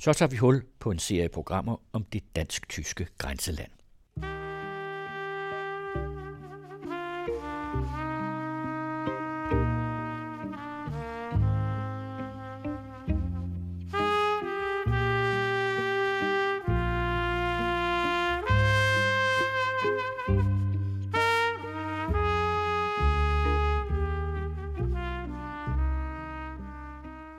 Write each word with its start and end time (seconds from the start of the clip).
Så 0.00 0.12
tager 0.12 0.30
vi 0.30 0.36
hul 0.36 0.62
på 0.78 0.90
en 0.90 0.98
serie 0.98 1.28
programmer 1.28 1.76
om 1.92 2.04
det 2.04 2.36
dansk-tyske 2.36 3.06
grænseland. 3.18 3.70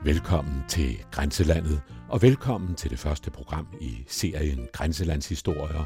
Velkommen 0.03 0.63
til 0.67 1.05
Grænselandet, 1.11 1.81
og 2.11 2.21
velkommen 2.21 2.75
til 2.75 2.89
det 2.89 2.99
første 2.99 3.31
program 3.31 3.67
i 3.81 4.03
serien 4.07 4.67
Grænselandshistorier, 4.73 5.85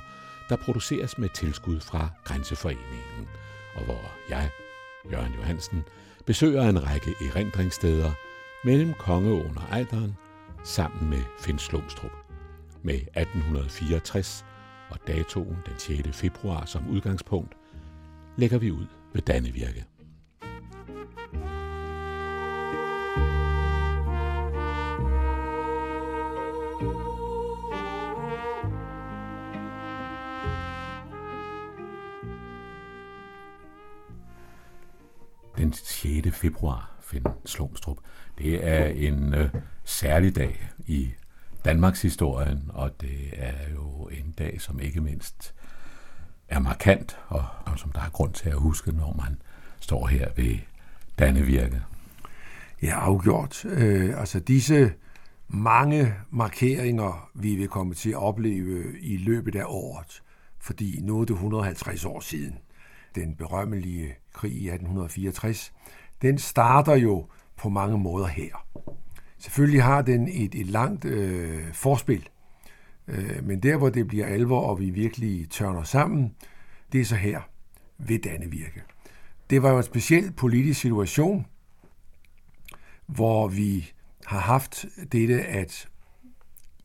der 0.49 0.55
produceres 0.55 1.17
med 1.17 1.29
tilskud 1.29 1.79
fra 1.79 2.09
Grænseforeningen, 2.23 3.27
og 3.75 3.85
hvor 3.85 4.11
jeg, 4.29 4.49
Jørgen 5.11 5.33
Johansen, 5.33 5.83
besøger 6.25 6.69
en 6.69 6.83
række 6.83 7.13
erindringssteder 7.21 8.11
mellem 8.63 8.93
Kongeåen 8.93 9.57
og 9.57 9.63
Ejderen 9.71 10.15
sammen 10.63 11.09
med 11.09 11.21
Finn 11.39 11.59
Slumstrup. 11.59 12.11
Med 12.83 12.95
1864 12.95 14.45
og 14.89 14.97
datoen 15.07 15.57
den 15.65 16.03
6. 16.03 16.17
februar 16.17 16.65
som 16.65 16.89
udgangspunkt, 16.89 17.53
lægger 18.37 18.57
vi 18.57 18.71
ud 18.71 18.85
ved 19.13 19.21
Dannevirke. 19.21 19.85
Den 35.57 35.73
6. 35.73 36.37
februar, 36.37 36.91
Finn 37.01 37.25
Slomstrup. 37.45 37.97
Det 38.37 38.67
er 38.67 38.85
en 38.85 39.33
øh, 39.33 39.49
særlig 39.83 40.35
dag 40.35 40.69
i 40.87 41.11
Danmarks 41.65 42.01
historien, 42.01 42.71
og 42.73 43.01
det 43.01 43.33
er 43.33 43.69
jo 43.73 44.09
en 44.11 44.31
dag, 44.37 44.61
som 44.61 44.79
ikke 44.79 45.01
mindst 45.01 45.53
er 46.49 46.59
markant, 46.59 47.17
og, 47.27 47.45
og 47.65 47.79
som 47.79 47.91
der 47.91 48.01
er 48.01 48.09
grund 48.09 48.33
til 48.33 48.49
at 48.49 48.55
huske, 48.55 48.91
når 48.91 49.13
man 49.23 49.41
står 49.79 50.07
her 50.07 50.27
ved 50.35 50.57
Dannevirke. 51.19 51.81
Ja, 52.81 52.99
afgjort. 52.99 53.65
Øh, 53.65 54.19
altså 54.19 54.39
disse 54.39 54.93
mange 55.47 56.13
markeringer, 56.31 57.29
vi 57.33 57.55
vil 57.55 57.67
komme 57.67 57.93
til 57.93 58.09
at 58.09 58.15
opleve 58.15 58.99
i 58.99 59.17
løbet 59.17 59.55
af 59.55 59.63
året, 59.67 60.21
fordi 60.59 60.99
nu 61.01 61.21
er 61.21 61.25
det 61.25 61.33
150 61.33 62.05
år 62.05 62.19
siden, 62.19 62.57
den 63.15 63.35
berømmelige 63.35 64.15
krig 64.33 64.51
i 64.51 64.67
1864, 64.67 65.73
den 66.21 66.37
starter 66.37 66.95
jo 66.95 67.27
på 67.57 67.69
mange 67.69 67.97
måder 67.97 68.27
her. 68.27 68.67
Selvfølgelig 69.37 69.83
har 69.83 70.01
den 70.01 70.27
et, 70.27 70.55
et 70.55 70.67
langt 70.67 71.05
øh, 71.05 71.73
forspil, 71.73 72.29
øh, 73.07 73.43
men 73.43 73.59
der 73.59 73.77
hvor 73.77 73.89
det 73.89 74.07
bliver 74.07 74.25
alvor, 74.25 74.61
og 74.61 74.79
vi 74.79 74.89
virkelig 74.89 75.49
tørner 75.49 75.83
sammen, 75.83 76.35
det 76.91 77.01
er 77.01 77.05
så 77.05 77.15
her 77.15 77.41
ved 77.97 78.19
Dannevirke. 78.19 78.83
Det 79.49 79.63
var 79.63 79.69
jo 79.69 79.77
en 79.77 79.83
speciel 79.83 80.31
politisk 80.31 80.81
situation, 80.81 81.45
hvor 83.05 83.47
vi 83.47 83.91
har 84.25 84.39
haft 84.39 84.85
dette, 85.11 85.41
at 85.41 85.89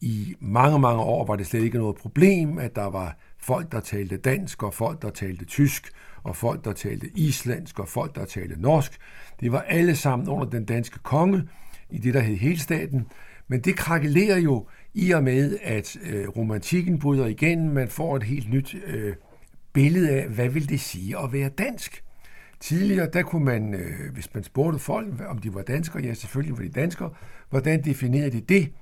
i 0.00 0.34
mange, 0.41 0.78
mange 0.78 1.03
år 1.03 1.27
var 1.27 1.37
det 1.37 1.47
slet 1.47 1.62
ikke 1.62 1.78
noget 1.78 1.97
problem, 1.97 2.59
at 2.59 2.77
der 2.77 2.84
var 2.84 3.17
folk, 3.39 3.72
der 3.72 3.81
talte 3.81 4.17
dansk, 4.17 4.62
og 4.62 4.75
folk, 4.75 5.03
der 5.03 5.11
talte 5.11 5.44
tysk, 5.44 5.92
og 6.23 6.37
folk, 6.37 6.65
der 6.65 6.72
talte 6.72 7.11
islandsk, 7.15 7.78
og 7.78 7.89
folk, 7.89 8.15
der 8.15 8.25
talte 8.25 8.61
norsk. 8.61 8.99
Det 9.41 9.53
var 9.53 9.61
alle 9.61 9.97
sammen 9.97 10.28
under 10.28 10.44
den 10.44 10.65
danske 10.65 10.99
konge 10.99 11.49
i 11.91 11.99
det, 11.99 12.15
der 12.15 12.21
hed 12.21 12.37
helstaten. 12.37 13.06
Men 13.49 13.61
det 13.61 13.77
krakelerer 13.77 14.39
jo 14.39 14.67
i 14.94 15.11
og 15.11 15.25
med, 15.25 15.59
at 15.62 15.97
øh, 16.03 16.28
romantikken 16.28 16.99
bryder 16.99 17.27
igen. 17.27 17.75
Man 17.75 17.89
får 17.89 18.17
et 18.17 18.22
helt 18.22 18.50
nyt 18.50 18.77
øh, 18.87 19.15
billede 19.72 20.11
af, 20.11 20.28
hvad 20.28 20.49
vil 20.49 20.69
det 20.69 20.81
sige 20.81 21.19
at 21.19 21.33
være 21.33 21.49
dansk. 21.49 22.05
Tidligere, 22.61 23.09
der 23.12 23.23
kunne 23.23 23.44
man, 23.44 23.75
øh, 23.75 24.12
hvis 24.12 24.34
man 24.34 24.44
spurgte 24.44 24.78
folk, 24.78 25.09
om 25.28 25.39
de 25.39 25.55
var 25.55 25.62
danskere, 25.62 26.03
ja 26.03 26.15
selvfølgelig 26.15 26.59
var 26.59 26.65
de 26.65 26.71
danskere, 26.71 27.11
hvordan 27.50 27.84
definerede 27.84 28.31
de 28.31 28.41
det? 28.41 28.73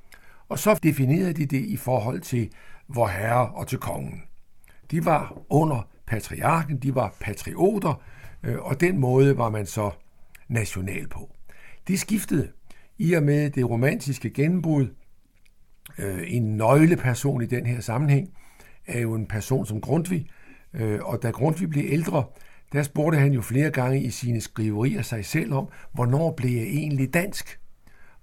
Og 0.49 0.59
så 0.59 0.79
definerede 0.83 1.33
de 1.33 1.47
det 1.47 1.65
i 1.65 1.77
forhold 1.77 2.21
til 2.21 2.51
vor 2.89 3.07
herre 3.07 3.49
og 3.49 3.67
til 3.67 3.79
kongen. 3.79 4.23
De 4.91 5.05
var 5.05 5.43
under 5.51 5.89
patriarken, 6.09 6.79
de 6.79 6.95
var 6.95 7.15
patrioter, 7.21 8.03
øh, 8.43 8.59
og 8.59 8.81
den 8.81 8.99
måde 8.99 9.39
var 9.39 9.51
man 9.51 9.67
så 9.67 9.91
national 10.49 11.09
på. 11.09 11.31
Det 11.89 12.01
skiftede 12.01 12.49
i 12.99 13.13
og 13.13 13.23
med 13.23 13.51
det 13.51 13.71
romantiske 13.71 14.31
gennembrud. 14.31 14.87
Øh, 15.99 16.25
en 16.27 16.57
nøgleperson 16.57 17.43
i 17.43 17.47
den 17.47 17.67
her 17.67 17.81
sammenhæng 17.81 18.31
er 18.87 19.01
jo 19.01 19.15
en 19.15 19.27
person 19.27 19.67
som 19.67 19.81
Grundtvig, 19.81 20.27
øh, 20.75 21.01
og 21.03 21.23
da 21.23 21.31
Grundtvig 21.31 21.71
blev 21.71 21.85
ældre, 21.89 22.25
der 22.73 22.83
spurgte 22.83 23.19
han 23.19 23.33
jo 23.33 23.43
flere 23.43 23.71
gange 23.71 24.03
i 24.03 24.11
sine 24.11 24.41
skriverier 24.41 25.03
sig 25.03 25.25
selv 25.25 25.53
om, 25.53 25.69
hvornår 25.93 26.33
blev 26.33 26.51
jeg 26.51 26.67
egentlig 26.67 27.15
dansk? 27.15 27.61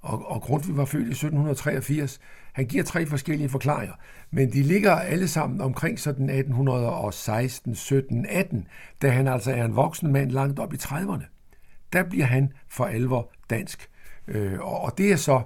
Og, 0.02 0.32
og 0.32 0.42
Grundtvig 0.42 0.78
var 0.78 0.86
født 0.86 1.08
i 1.08 1.12
1783. 1.12 2.20
Han 2.56 2.66
giver 2.66 2.84
tre 2.84 3.06
forskellige 3.06 3.50
forklaringer, 3.50 3.96
men 4.32 4.54
de 4.54 4.64
ligger 4.64 4.92
alle 4.92 5.28
sammen 5.28 5.62
omkring 5.62 6.00
sådan 6.00 6.30
1816, 6.30 7.76
17, 7.76 8.26
18, 8.30 8.68
da 9.02 9.10
han 9.10 9.28
altså 9.28 9.52
er 9.52 9.66
en 9.66 9.76
voksen 9.76 10.12
mand 10.12 10.32
langt 10.32 10.60
op 10.60 10.74
i 10.74 10.78
30'erne. 10.78 11.24
Der 11.94 12.04
bliver 12.04 12.26
han 12.26 12.54
for 12.68 12.86
alvor 12.86 13.32
dansk. 13.50 13.90
Øh, 14.28 14.60
og 14.60 14.98
det 14.98 15.12
er 15.12 15.16
så, 15.16 15.42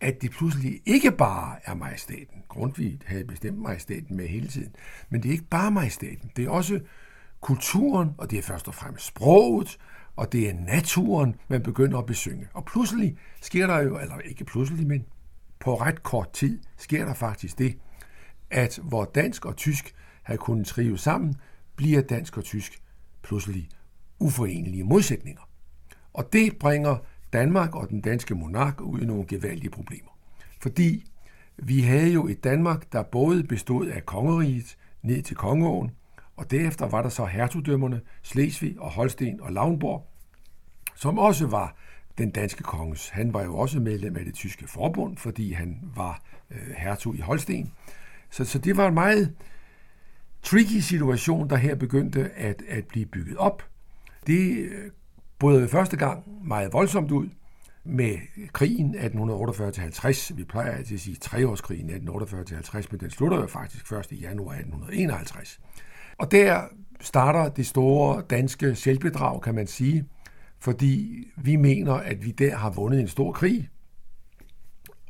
at 0.00 0.22
det 0.22 0.30
pludselig 0.30 0.80
ikke 0.86 1.10
bare 1.10 1.56
er 1.64 1.74
majestaten. 1.74 2.42
Grundtvig 2.48 3.00
havde 3.06 3.24
bestemt 3.24 3.58
majestaten 3.58 4.16
med 4.16 4.28
hele 4.28 4.48
tiden. 4.48 4.74
Men 5.10 5.22
det 5.22 5.28
er 5.28 5.32
ikke 5.32 5.48
bare 5.50 5.70
majestaten. 5.70 6.30
Det 6.36 6.44
er 6.44 6.50
også 6.50 6.80
kulturen, 7.40 8.10
og 8.18 8.30
det 8.30 8.38
er 8.38 8.42
først 8.42 8.68
og 8.68 8.74
fremmest 8.74 9.06
sproget, 9.06 9.78
og 10.16 10.32
det 10.32 10.48
er 10.48 10.54
naturen, 10.54 11.34
man 11.48 11.62
begynder 11.62 11.98
at 11.98 12.06
besynge. 12.06 12.48
Og 12.54 12.64
pludselig 12.64 13.16
sker 13.42 13.66
der 13.66 13.82
jo, 13.82 13.98
eller 13.98 14.18
ikke 14.18 14.44
pludselig, 14.44 14.86
men 14.86 15.04
på 15.60 15.74
ret 15.74 16.02
kort 16.02 16.32
tid 16.32 16.60
sker 16.76 17.04
der 17.04 17.14
faktisk 17.14 17.58
det, 17.58 17.78
at 18.50 18.78
hvor 18.82 19.04
dansk 19.04 19.44
og 19.46 19.56
tysk 19.56 19.94
havde 20.22 20.38
kunnet 20.38 20.66
trive 20.66 20.98
sammen, 20.98 21.34
bliver 21.76 22.00
dansk 22.00 22.36
og 22.36 22.44
tysk 22.44 22.82
pludselig 23.22 23.68
uforenelige 24.18 24.84
modsætninger. 24.84 25.48
Og 26.12 26.32
det 26.32 26.58
bringer 26.58 26.96
Danmark 27.32 27.74
og 27.74 27.88
den 27.88 28.00
danske 28.00 28.34
monark 28.34 28.80
ud 28.80 29.00
i 29.00 29.04
nogle 29.04 29.26
gevaldige 29.26 29.70
problemer. 29.70 30.10
Fordi 30.60 31.04
vi 31.56 31.80
havde 31.80 32.12
jo 32.12 32.28
et 32.28 32.44
Danmark, 32.44 32.92
der 32.92 33.02
både 33.02 33.44
bestod 33.44 33.86
af 33.86 34.06
kongeriget 34.06 34.76
ned 35.02 35.22
til 35.22 35.36
kongeåen, 35.36 35.90
og 36.36 36.50
derefter 36.50 36.88
var 36.88 37.02
der 37.02 37.08
så 37.08 37.24
hertugdømmerne 37.24 38.00
Slesvig 38.22 38.80
og 38.80 38.90
Holsten 38.90 39.40
og 39.40 39.52
Lauenborg, 39.52 40.06
som 40.94 41.18
også 41.18 41.46
var 41.46 41.76
den 42.18 42.30
danske 42.30 42.62
konges. 42.62 43.08
Han 43.08 43.34
var 43.34 43.44
jo 43.44 43.56
også 43.56 43.80
medlem 43.80 44.16
af 44.16 44.24
det 44.24 44.34
tyske 44.34 44.68
forbund, 44.68 45.16
fordi 45.16 45.52
han 45.52 45.78
var 45.96 46.22
øh, 46.50 46.74
hertug 46.76 47.14
i 47.14 47.20
Holsten. 47.20 47.72
Så, 48.30 48.44
så 48.44 48.58
det 48.58 48.76
var 48.76 48.88
en 48.88 48.94
meget 48.94 49.34
tricky 50.42 50.80
situation, 50.80 51.50
der 51.50 51.56
her 51.56 51.74
begyndte 51.74 52.30
at, 52.30 52.62
at 52.68 52.86
blive 52.86 53.06
bygget 53.06 53.36
op. 53.36 53.62
Det 54.26 54.58
øh, 54.58 54.90
brød 55.38 55.68
første 55.68 55.96
gang 55.96 56.46
meget 56.46 56.72
voldsomt 56.72 57.10
ud 57.10 57.28
med 57.84 58.16
krigen 58.52 58.94
1848-50. 58.94 60.34
Vi 60.34 60.44
plejer 60.44 60.72
altid 60.72 60.94
at 60.94 61.00
sige 61.00 61.16
treårskrigen 61.16 61.90
1848-50, 61.90 62.86
men 62.90 63.00
den 63.00 63.10
slutter 63.10 63.40
jo 63.40 63.46
faktisk 63.46 63.86
først 63.86 64.12
i 64.12 64.16
januar 64.16 64.52
1851. 64.52 65.60
Og 66.18 66.30
der 66.30 66.62
starter 67.00 67.48
det 67.48 67.66
store 67.66 68.22
danske 68.30 68.74
selvbedrag, 68.74 69.42
kan 69.42 69.54
man 69.54 69.66
sige, 69.66 70.04
fordi 70.58 71.24
vi 71.36 71.56
mener, 71.56 71.92
at 71.92 72.24
vi 72.24 72.30
der 72.30 72.56
har 72.56 72.70
vundet 72.70 73.00
en 73.00 73.08
stor 73.08 73.32
krig. 73.32 73.68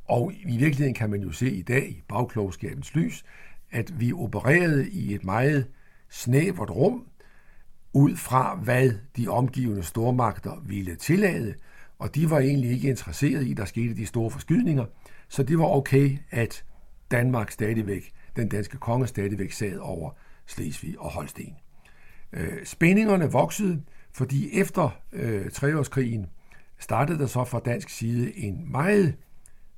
Og 0.05 0.33
i 0.33 0.57
virkeligheden 0.57 0.95
kan 0.95 1.11
man 1.11 1.23
jo 1.23 1.33
se 1.33 1.51
i 1.51 1.63
dag 1.63 1.89
i 1.89 2.03
bagklogskabens 2.09 2.95
lys, 2.95 3.25
at 3.71 4.01
vi 4.01 4.13
opererede 4.13 4.91
i 4.91 5.15
et 5.15 5.25
meget 5.25 5.67
snævert 6.11 6.71
rum, 6.71 7.07
ud 7.93 8.17
fra 8.17 8.55
hvad 8.55 8.91
de 9.17 9.29
omgivende 9.29 9.83
stormagter 9.83 10.63
ville 10.67 10.97
tillade, 10.97 11.55
og 11.99 12.15
de 12.15 12.31
var 12.31 12.39
egentlig 12.39 12.71
ikke 12.71 12.89
interesseret 12.89 13.47
i, 13.47 13.51
at 13.51 13.57
der 13.57 13.65
skete 13.65 13.97
de 13.97 14.07
store 14.07 14.31
forskydninger, 14.31 14.85
så 15.29 15.43
det 15.43 15.59
var 15.59 15.65
okay, 15.65 16.19
at 16.31 16.65
Danmark 17.11 17.51
stadigvæk, 17.51 18.13
den 18.37 18.49
danske 18.49 18.79
konge 18.79 19.07
stadigvæk 19.07 19.53
sad 19.53 19.79
over 19.79 20.11
Slesvig 20.47 20.99
og 20.99 21.11
Holsten. 21.11 21.57
Øh, 22.33 22.65
spændingerne 22.65 23.33
voksede, 23.33 23.83
fordi 24.17 24.61
efter 24.61 24.91
øh, 25.13 25.51
treårskrigen 25.51 26.27
startede 26.79 27.19
der 27.19 27.27
så 27.27 27.45
fra 27.45 27.61
dansk 27.61 27.89
side 27.89 28.37
en 28.37 28.73
meget 28.73 29.17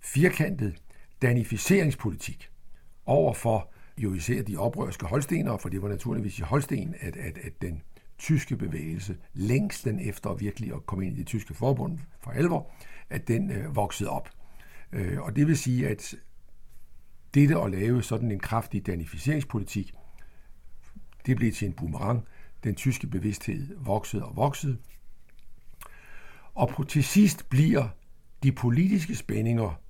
firkantet 0.01 0.83
danificeringspolitik 1.23 2.51
over 3.07 3.35
for 3.35 3.73
jo 3.99 4.15
især 4.15 4.43
de 4.43 4.57
oprørske 4.57 5.07
holstenere, 5.07 5.59
for 5.59 5.69
det 5.69 5.83
var 5.83 5.89
naturligvis 5.89 6.39
i 6.39 6.43
Holsten, 6.43 6.95
at, 7.01 7.17
at, 7.17 7.39
at 7.39 7.63
den 7.63 7.83
tyske 8.19 8.57
bevægelse, 8.57 9.17
længst 9.35 9.87
efter 9.87 10.35
virkelig 10.35 10.75
at 10.75 10.87
komme 10.87 11.07
ind 11.07 11.17
i 11.17 11.19
det 11.19 11.27
tyske 11.27 11.55
forbund 11.55 11.99
for 12.21 12.31
alvor, 12.31 12.71
at 13.11 13.29
den 13.29 13.51
øh, 13.51 13.77
voksede 13.77 14.11
op. 14.11 14.31
Øh, 14.93 15.21
og 15.21 15.37
det 15.37 15.47
vil 15.47 15.59
sige, 15.59 15.89
at 15.89 16.15
dette 17.35 17.59
at 17.61 17.71
lave 17.71 18.03
sådan 18.03 18.31
en 18.31 18.41
kraftig 18.41 18.87
danificeringspolitik, 18.87 19.93
det 21.27 21.37
blev 21.37 21.53
til 21.53 21.67
en 21.67 21.73
boomerang. 21.73 22.25
Den 22.65 22.75
tyske 22.75 23.07
bevidsthed 23.07 23.77
voksede 23.79 24.25
og 24.25 24.37
voksede. 24.37 24.77
Og 26.55 26.69
på, 26.69 26.85
til 26.85 27.05
sidst 27.05 27.49
bliver 27.49 27.89
de 28.43 28.53
politiske 28.53 29.15
spændinger 29.15 29.81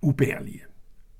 ubærlige. 0.00 0.62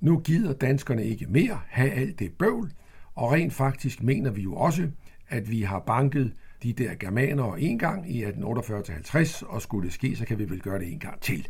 Nu 0.00 0.18
gider 0.18 0.52
danskerne 0.52 1.04
ikke 1.04 1.26
mere 1.26 1.60
have 1.68 1.90
alt 1.90 2.18
det 2.18 2.32
bøvl, 2.32 2.72
og 3.14 3.32
rent 3.32 3.54
faktisk 3.54 4.02
mener 4.02 4.30
vi 4.30 4.42
jo 4.42 4.54
også, 4.54 4.90
at 5.28 5.50
vi 5.50 5.62
har 5.62 5.78
banket 5.78 6.32
de 6.62 6.72
der 6.72 6.94
germanere 6.94 7.60
en 7.60 7.78
gang 7.78 8.10
i 8.10 8.24
1848-50, 8.24 9.46
og 9.46 9.62
skulle 9.62 9.84
det 9.86 9.94
ske, 9.94 10.16
så 10.16 10.24
kan 10.24 10.38
vi 10.38 10.50
vel 10.50 10.60
gøre 10.60 10.78
det 10.78 10.92
en 10.92 10.98
gang 10.98 11.20
til. 11.20 11.48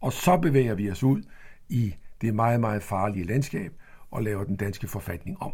Og 0.00 0.12
så 0.12 0.36
bevæger 0.36 0.74
vi 0.74 0.90
os 0.90 1.02
ud 1.02 1.22
i 1.68 1.94
det 2.20 2.34
meget, 2.34 2.60
meget 2.60 2.82
farlige 2.82 3.24
landskab 3.24 3.72
og 4.10 4.22
laver 4.22 4.44
den 4.44 4.56
danske 4.56 4.88
forfatning 4.88 5.42
om. 5.42 5.52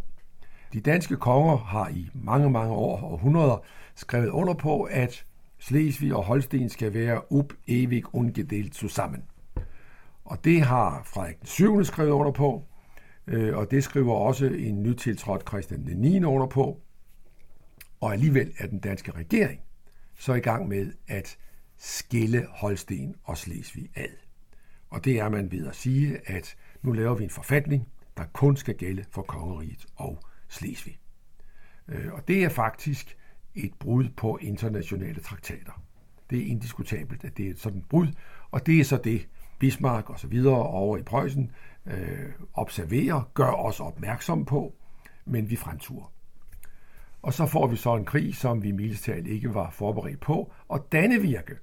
De 0.74 0.80
danske 0.80 1.16
konger 1.16 1.56
har 1.56 1.88
i 1.88 2.08
mange, 2.14 2.50
mange 2.50 2.74
år 2.74 2.96
og 2.96 3.12
århundreder 3.12 3.64
skrevet 3.94 4.28
under 4.28 4.54
på, 4.54 4.82
at 4.82 5.24
Slesvig 5.58 6.14
og 6.14 6.24
Holsten 6.24 6.68
skal 6.68 6.94
være 6.94 7.32
up 7.32 7.52
evig 7.66 8.02
ungedelt 8.12 8.74
sammen. 8.88 9.22
Og 10.24 10.44
det 10.44 10.62
har 10.62 11.02
Frederik 11.04 11.38
den 11.38 11.46
7. 11.46 11.84
skrevet 11.84 12.10
under 12.10 12.32
på, 12.32 12.66
øh, 13.26 13.56
og 13.56 13.70
det 13.70 13.84
skriver 13.84 14.14
også 14.14 14.46
en 14.46 14.82
nytiltrådt 14.82 15.48
Christian 15.48 15.86
den 15.86 15.96
9. 15.96 16.24
under 16.24 16.46
på. 16.46 16.80
Og 18.00 18.12
alligevel 18.12 18.52
er 18.58 18.66
den 18.66 18.78
danske 18.78 19.12
regering 19.12 19.60
så 20.18 20.34
i 20.34 20.40
gang 20.40 20.68
med 20.68 20.92
at 21.08 21.38
skille 21.78 22.46
Holsten 22.50 23.14
og 23.24 23.38
Slesvig 23.38 23.90
ad. 23.96 24.16
Og 24.90 25.04
det 25.04 25.20
er 25.20 25.28
man 25.28 25.52
ved 25.52 25.66
at 25.66 25.76
sige, 25.76 26.18
at 26.26 26.56
nu 26.82 26.92
laver 26.92 27.14
vi 27.14 27.24
en 27.24 27.30
forfatning, 27.30 27.88
der 28.16 28.24
kun 28.32 28.56
skal 28.56 28.74
gælde 28.74 29.04
for 29.10 29.22
kongeriget 29.22 29.86
og 29.96 30.18
Slesvig. 30.54 30.98
Øh, 31.88 32.12
og 32.12 32.28
det 32.28 32.44
er 32.44 32.48
faktisk 32.48 33.16
et 33.54 33.74
brud 33.74 34.08
på 34.16 34.38
internationale 34.42 35.20
traktater. 35.20 35.82
Det 36.30 36.38
er 36.38 36.46
indiskutabelt, 36.46 37.24
at 37.24 37.36
det 37.36 37.46
er 37.46 37.50
et 37.50 37.60
sådan 37.60 37.84
brud, 37.88 38.08
og 38.50 38.66
det 38.66 38.80
er 38.80 38.84
så 38.84 38.96
det, 38.96 39.28
Bismarck 39.58 40.10
og 40.10 40.20
så 40.20 40.26
videre 40.26 40.62
over 40.62 40.96
i 40.96 41.02
Preussen 41.02 41.50
øh, 41.86 42.32
observerer, 42.54 43.30
gør 43.34 43.50
os 43.50 43.80
opmærksom 43.80 44.44
på, 44.44 44.74
men 45.24 45.50
vi 45.50 45.56
fremturer. 45.56 46.12
Og 47.22 47.34
så 47.34 47.46
får 47.46 47.66
vi 47.66 47.76
så 47.76 47.96
en 47.96 48.04
krig, 48.04 48.34
som 48.34 48.62
vi 48.62 48.72
mildest 48.72 49.08
ikke 49.08 49.54
var 49.54 49.70
forberedt 49.70 50.20
på, 50.20 50.52
og 50.68 50.92
Dannevirke, 50.92 51.54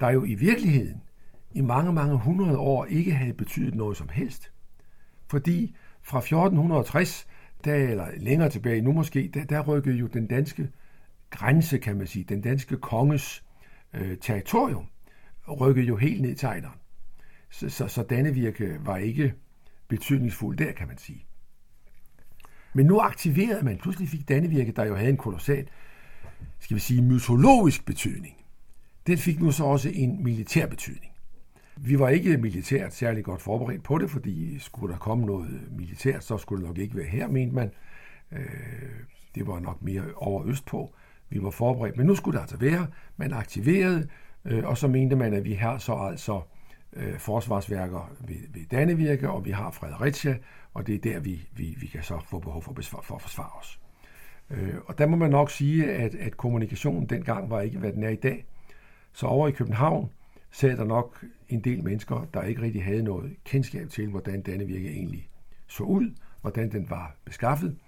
der 0.00 0.10
jo 0.10 0.24
i 0.24 0.34
virkeligheden 0.34 1.02
i 1.50 1.60
mange, 1.60 1.92
mange 1.92 2.16
hundrede 2.16 2.58
år 2.58 2.84
ikke 2.84 3.12
havde 3.12 3.34
betydet 3.34 3.74
noget 3.74 3.96
som 3.96 4.08
helst. 4.08 4.52
Fordi 5.26 5.76
fra 6.02 6.18
1460, 6.18 7.26
der, 7.64 7.74
eller 7.74 8.08
længere 8.16 8.50
tilbage 8.50 8.82
nu 8.82 8.92
måske, 8.92 9.30
der, 9.34 9.44
der 9.44 9.60
rykkede 9.60 9.96
jo 9.96 10.06
den 10.06 10.26
danske 10.26 10.68
grænse, 11.30 11.78
kan 11.78 11.96
man 11.96 12.06
sige, 12.06 12.24
den 12.24 12.40
danske 12.40 12.76
konges 12.76 13.44
øh, 13.94 14.16
territorium, 14.18 14.86
rykkede 15.60 15.86
jo 15.86 15.96
helt 15.96 16.22
ned 16.22 16.34
til 16.34 16.46
Ejderen. 16.46 16.78
Så, 17.50 17.68
så, 17.68 17.88
så 17.88 18.02
Dannevirke 18.02 18.76
var 18.84 18.96
ikke 18.96 19.34
betydningsfuld 19.88 20.56
der, 20.56 20.72
kan 20.72 20.88
man 20.88 20.98
sige. 20.98 21.26
Men 22.74 22.86
nu 22.86 23.00
aktiverede 23.00 23.64
man, 23.64 23.78
pludselig 23.78 24.08
fik 24.08 24.28
Dannevirke, 24.28 24.72
der 24.72 24.84
jo 24.84 24.94
havde 24.94 25.10
en 25.10 25.16
kolossal, 25.16 25.68
skal 26.58 26.74
vi 26.74 26.80
sige, 26.80 27.02
mytologisk 27.02 27.86
betydning. 27.86 28.34
Den 29.06 29.18
fik 29.18 29.40
nu 29.40 29.52
så 29.52 29.64
også 29.64 29.90
en 29.94 30.24
militær 30.24 30.66
betydning. 30.66 31.11
Vi 31.84 31.98
var 31.98 32.08
ikke 32.08 32.36
militært 32.36 32.94
særlig 32.94 33.24
godt 33.24 33.42
forberedt 33.42 33.82
på 33.82 33.98
det, 33.98 34.10
fordi 34.10 34.58
skulle 34.58 34.92
der 34.92 34.98
komme 34.98 35.26
noget 35.26 35.60
militært, 35.70 36.24
så 36.24 36.38
skulle 36.38 36.60
det 36.60 36.68
nok 36.68 36.78
ikke 36.78 36.96
være 36.96 37.06
her, 37.06 37.28
mente 37.28 37.54
man. 37.54 37.70
Øh, 38.32 38.40
det 39.34 39.46
var 39.46 39.60
nok 39.60 39.82
mere 39.82 40.02
over 40.16 40.46
øst 40.46 40.66
på. 40.66 40.94
Vi 41.30 41.42
var 41.42 41.50
forberedt, 41.50 41.96
men 41.96 42.06
nu 42.06 42.14
skulle 42.14 42.36
det 42.36 42.42
altså 42.42 42.56
være. 42.56 42.86
Man 43.16 43.32
aktiverede, 43.32 44.08
øh, 44.44 44.64
og 44.64 44.78
så 44.78 44.88
mente 44.88 45.16
man, 45.16 45.34
at 45.34 45.44
vi 45.44 45.52
har 45.52 45.78
så 45.78 45.94
altså 45.94 46.40
øh, 46.92 47.18
forsvarsværker 47.18 48.12
ved, 48.20 48.36
ved 48.54 48.62
Dannevirke, 48.70 49.30
og 49.30 49.44
vi 49.44 49.50
har 49.50 49.70
Fredericia, 49.70 50.36
og 50.74 50.86
det 50.86 50.94
er 50.94 51.12
der, 51.12 51.20
vi, 51.20 51.48
vi, 51.56 51.76
vi 51.80 51.86
kan 51.86 52.02
så 52.02 52.18
få 52.30 52.38
behov 52.38 52.62
for, 52.62 52.72
besvar, 52.72 53.00
for 53.02 53.14
at 53.14 53.22
forsvare 53.22 53.58
os. 53.60 53.80
Og 54.86 54.98
der 54.98 55.06
må 55.06 55.16
man 55.16 55.30
nok 55.30 55.50
sige, 55.50 55.92
at, 55.92 56.14
at 56.14 56.36
kommunikationen 56.36 57.06
dengang 57.06 57.50
var 57.50 57.60
ikke, 57.60 57.78
hvad 57.78 57.92
den 57.92 58.02
er 58.02 58.08
i 58.08 58.16
dag. 58.16 58.44
Så 59.12 59.26
over 59.26 59.48
i 59.48 59.50
København 59.50 60.10
sad 60.52 60.76
der 60.76 60.84
nok 60.84 61.24
en 61.48 61.60
del 61.60 61.84
mennesker, 61.84 62.24
der 62.34 62.42
ikke 62.42 62.62
rigtig 62.62 62.84
havde 62.84 63.02
noget 63.02 63.36
kendskab 63.44 63.88
til, 63.88 64.08
hvordan 64.08 64.42
Dannevirke 64.42 64.90
egentlig 64.90 65.30
så 65.66 65.82
ud, 65.82 66.14
hvordan 66.40 66.72
den 66.72 66.90
var 66.90 67.16
beskaffet. 67.24 67.78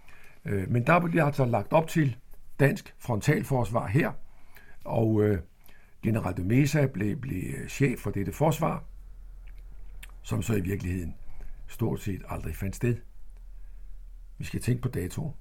Øh, 0.45 0.71
men 0.71 0.87
der 0.87 1.01
blev 1.01 1.23
altså 1.25 1.45
lagt 1.45 1.73
op 1.73 1.89
til 1.89 2.17
dansk 2.61 2.95
frontalforsvar 2.99 3.87
her, 3.87 4.13
og 4.85 5.23
øh, 5.23 5.39
general 6.03 6.37
de 6.37 6.45
Mesa 6.45 6.87
blev, 6.87 7.17
blev 7.17 7.55
øh, 7.55 7.69
chef 7.69 7.99
for 7.99 8.11
dette 8.11 8.33
forsvar, 8.33 8.85
som 10.23 10.43
så 10.43 10.55
i 10.55 10.61
virkeligheden 10.61 11.15
stort 11.67 12.01
set 12.01 12.23
aldrig 12.29 12.57
fandt 12.57 12.77
sted. 12.77 12.97
Vi 14.39 14.45
skal 14.45 14.61
tænke 14.61 14.83
på 14.83 14.89
datoen. 14.89 15.33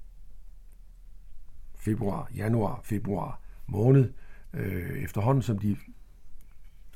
Februar, 1.75 2.31
januar, 2.35 2.81
februar 2.83 3.39
måned, 3.67 4.13
øh, 4.53 5.03
efterhånden 5.03 5.41
som 5.41 5.59
de 5.59 5.77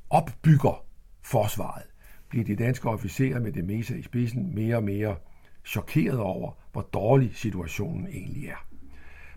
opbygger 0.10 0.86
forsvaret, 1.22 1.84
bliver 2.30 2.46
de 2.46 2.56
danske 2.56 2.90
officerer 2.90 3.40
med 3.40 3.52
det 3.52 3.66
meste 3.66 4.00
i 4.00 4.02
spidsen 4.02 4.56
mere 4.56 4.76
og 4.76 4.84
mere 4.84 5.16
chokeret 5.66 6.20
over, 6.20 6.52
hvor 6.72 6.82
dårlig 6.82 7.36
situationen 7.36 8.08
egentlig 8.08 8.48
er. 8.48 8.68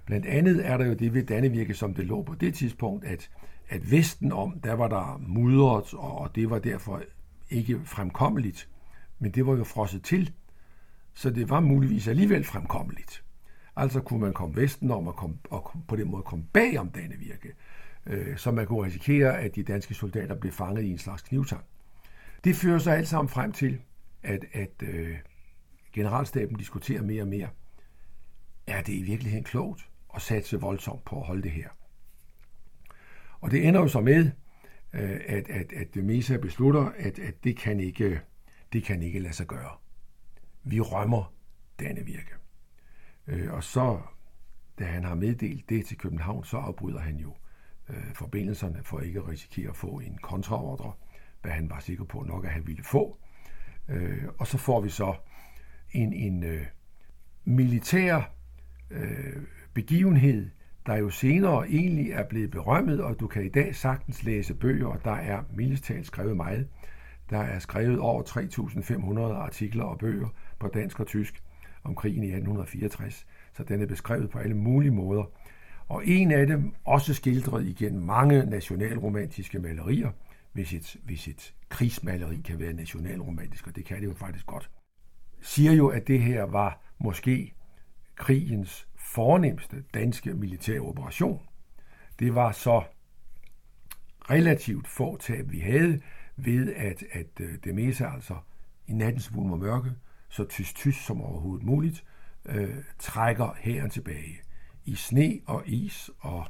Blandt 0.06 0.26
andet 0.26 0.66
er 0.66 0.76
der 0.76 0.86
jo 0.86 0.94
det 0.94 1.14
ved 1.14 1.26
Dannevirke, 1.26 1.74
som 1.74 1.94
det 1.94 2.06
lå 2.06 2.22
på 2.22 2.34
det 2.34 2.54
tidspunkt, 2.54 3.04
at, 3.04 3.30
at 3.68 3.90
Vesten 3.90 4.32
om, 4.32 4.60
der 4.60 4.72
var 4.72 4.88
der 4.88 5.20
mudret, 5.26 5.94
og 5.94 6.34
det 6.34 6.50
var 6.50 6.58
derfor 6.58 7.02
ikke 7.50 7.80
fremkommeligt. 7.84 8.68
Men 9.18 9.30
det 9.30 9.46
var 9.46 9.56
jo 9.56 9.64
frosset 9.64 10.02
til, 10.02 10.32
så 11.14 11.30
det 11.30 11.50
var 11.50 11.60
muligvis 11.60 12.08
alligevel 12.08 12.44
fremkommeligt. 12.44 13.24
Altså 13.80 14.00
kunne 14.00 14.20
man 14.20 14.32
komme 14.32 14.56
Vesten 14.56 14.90
om 14.90 15.06
og, 15.06 15.16
komme, 15.16 15.38
og 15.50 15.70
på 15.88 15.96
den 15.96 16.10
måde 16.10 16.22
komme 16.22 16.44
bag 16.52 16.78
om 16.78 16.90
Dannevirke, 16.90 17.52
øh, 18.06 18.36
så 18.36 18.50
man 18.50 18.66
kunne 18.66 18.86
risikere, 18.86 19.38
at 19.40 19.56
de 19.56 19.62
danske 19.62 19.94
soldater 19.94 20.34
blev 20.34 20.52
fanget 20.52 20.82
i 20.82 20.90
en 20.90 20.98
slags 20.98 21.22
knivtang. 21.22 21.64
Det 22.44 22.56
fører 22.56 22.78
sig 22.78 22.96
alt 22.96 23.08
sammen 23.08 23.28
frem 23.28 23.52
til, 23.52 23.80
at, 24.22 24.44
at 24.52 24.82
øh, 24.82 25.16
generalstaben 25.92 26.56
diskuterer 26.56 27.02
mere 27.02 27.22
og 27.22 27.28
mere, 27.28 27.48
er 28.66 28.82
det 28.82 28.92
i 28.92 29.02
virkeligheden 29.02 29.44
klogt 29.44 29.88
at 30.14 30.22
satse 30.22 30.60
voldsomt 30.60 31.04
på 31.04 31.20
at 31.20 31.26
holde 31.26 31.42
det 31.42 31.50
her? 31.50 31.68
Og 33.40 33.50
det 33.50 33.68
ender 33.68 33.80
jo 33.80 33.88
så 33.88 34.00
med, 34.00 34.30
øh, 34.92 35.20
at, 35.26 35.50
at, 35.50 35.72
at 35.72 35.96
Mesa 35.96 36.36
beslutter, 36.36 36.92
at, 36.98 37.18
at 37.18 37.44
det, 37.44 37.56
kan 37.56 37.80
ikke, 37.80 38.20
det 38.72 38.84
kan 38.84 39.02
ikke 39.02 39.18
lade 39.18 39.34
sig 39.34 39.46
gøre. 39.46 39.72
Vi 40.64 40.80
rømmer 40.80 41.32
Dannevirke. 41.80 42.39
Øh, 43.30 43.52
og 43.52 43.64
så, 43.64 44.00
da 44.78 44.84
han 44.84 45.04
har 45.04 45.14
meddelt 45.14 45.68
det 45.68 45.86
til 45.86 45.98
København, 45.98 46.44
så 46.44 46.56
afbryder 46.56 47.00
han 47.00 47.16
jo 47.16 47.34
øh, 47.88 48.14
forbindelserne 48.14 48.80
for 48.84 49.00
ikke 49.00 49.18
at 49.18 49.28
risikere 49.28 49.68
at 49.68 49.76
få 49.76 49.86
en 49.86 50.18
kontraordre, 50.22 50.92
hvad 51.42 51.52
han 51.52 51.70
var 51.70 51.80
sikker 51.80 52.04
på 52.04 52.24
nok, 52.28 52.44
at 52.44 52.50
han 52.50 52.66
ville 52.66 52.84
få. 52.84 53.18
Øh, 53.88 54.24
og 54.38 54.46
så 54.46 54.58
får 54.58 54.80
vi 54.80 54.88
så 54.88 55.14
en, 55.92 56.12
en 56.12 56.44
øh, 56.44 56.66
militær 57.44 58.32
øh, 58.90 59.42
begivenhed, 59.74 60.50
der 60.86 60.96
jo 60.96 61.10
senere 61.10 61.68
egentlig 61.68 62.12
er 62.12 62.28
blevet 62.28 62.50
berømmet, 62.50 63.02
og 63.02 63.20
du 63.20 63.26
kan 63.26 63.44
i 63.44 63.48
dag 63.48 63.74
sagtens 63.74 64.22
læse 64.22 64.54
bøger, 64.54 64.86
og 64.86 65.04
der 65.04 65.14
er 65.14 65.42
militært 65.50 66.06
skrevet 66.06 66.36
meget. 66.36 66.68
Der 67.30 67.38
er 67.38 67.58
skrevet 67.58 67.98
over 67.98 68.22
3.500 68.22 69.20
artikler 69.20 69.84
og 69.84 69.98
bøger 69.98 70.28
på 70.58 70.68
dansk 70.68 71.00
og 71.00 71.06
tysk 71.06 71.42
om 71.84 71.94
krigen 71.94 72.22
i 72.22 72.26
1864, 72.26 73.26
så 73.52 73.62
den 73.62 73.82
er 73.82 73.86
beskrevet 73.86 74.30
på 74.30 74.38
alle 74.38 74.56
mulige 74.56 74.90
måder. 74.90 75.24
Og 75.88 76.06
en 76.06 76.30
af 76.30 76.46
dem, 76.46 76.74
også 76.84 77.14
skildret 77.14 77.66
igen 77.66 78.06
mange 78.06 78.46
nationalromantiske 78.46 79.58
malerier, 79.58 80.10
hvis 80.52 80.74
et, 80.74 80.96
hvis 81.04 81.28
et 81.28 81.54
krigsmaleri 81.68 82.40
kan 82.44 82.58
være 82.58 82.72
nationalromantisk, 82.72 83.66
og 83.66 83.76
det 83.76 83.84
kan 83.84 84.00
det 84.00 84.06
jo 84.06 84.14
faktisk 84.14 84.46
godt, 84.46 84.70
siger 85.40 85.72
jo, 85.72 85.88
at 85.88 86.08
det 86.08 86.20
her 86.20 86.42
var 86.42 86.80
måske 86.98 87.52
krigens 88.16 88.88
fornemmeste 88.96 89.84
danske 89.94 90.34
militære 90.34 90.80
operation. 90.80 91.40
Det 92.18 92.34
var 92.34 92.52
så 92.52 92.82
relativt 94.30 94.88
få 94.88 95.16
tab, 95.16 95.52
vi 95.52 95.58
havde 95.58 96.00
ved, 96.36 96.74
at, 96.74 97.04
at 97.12 97.40
øh, 97.40 97.54
det 97.64 97.74
meste 97.74 98.06
altså 98.06 98.36
i 98.86 98.92
nattens 98.92 99.34
mulm 99.34 99.52
og 99.52 99.58
mørke, 99.58 99.90
så 100.30 100.44
tysk-tysk 100.44 101.06
som 101.06 101.22
overhovedet 101.22 101.66
muligt, 101.66 102.04
øh, 102.44 102.74
trækker 102.98 103.56
hæren 103.60 103.90
tilbage 103.90 104.40
i 104.84 104.94
sne 104.94 105.40
og 105.46 105.62
is 105.66 106.10
og 106.20 106.46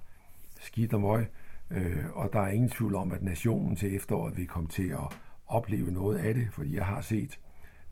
skidt 0.60 0.92
og 0.92 1.00
møg, 1.00 1.26
øh, 1.70 2.04
og 2.12 2.32
der 2.32 2.40
er 2.40 2.48
ingen 2.48 2.70
tvivl 2.70 2.94
om, 2.94 3.12
at 3.12 3.22
nationen 3.22 3.76
til 3.76 3.96
efteråret 3.96 4.36
vil 4.36 4.46
komme 4.46 4.68
til 4.68 4.88
at 4.88 5.16
opleve 5.46 5.90
noget 5.90 6.18
af 6.18 6.34
det, 6.34 6.48
fordi 6.52 6.76
jeg 6.76 6.86
har 6.86 7.00
set 7.00 7.38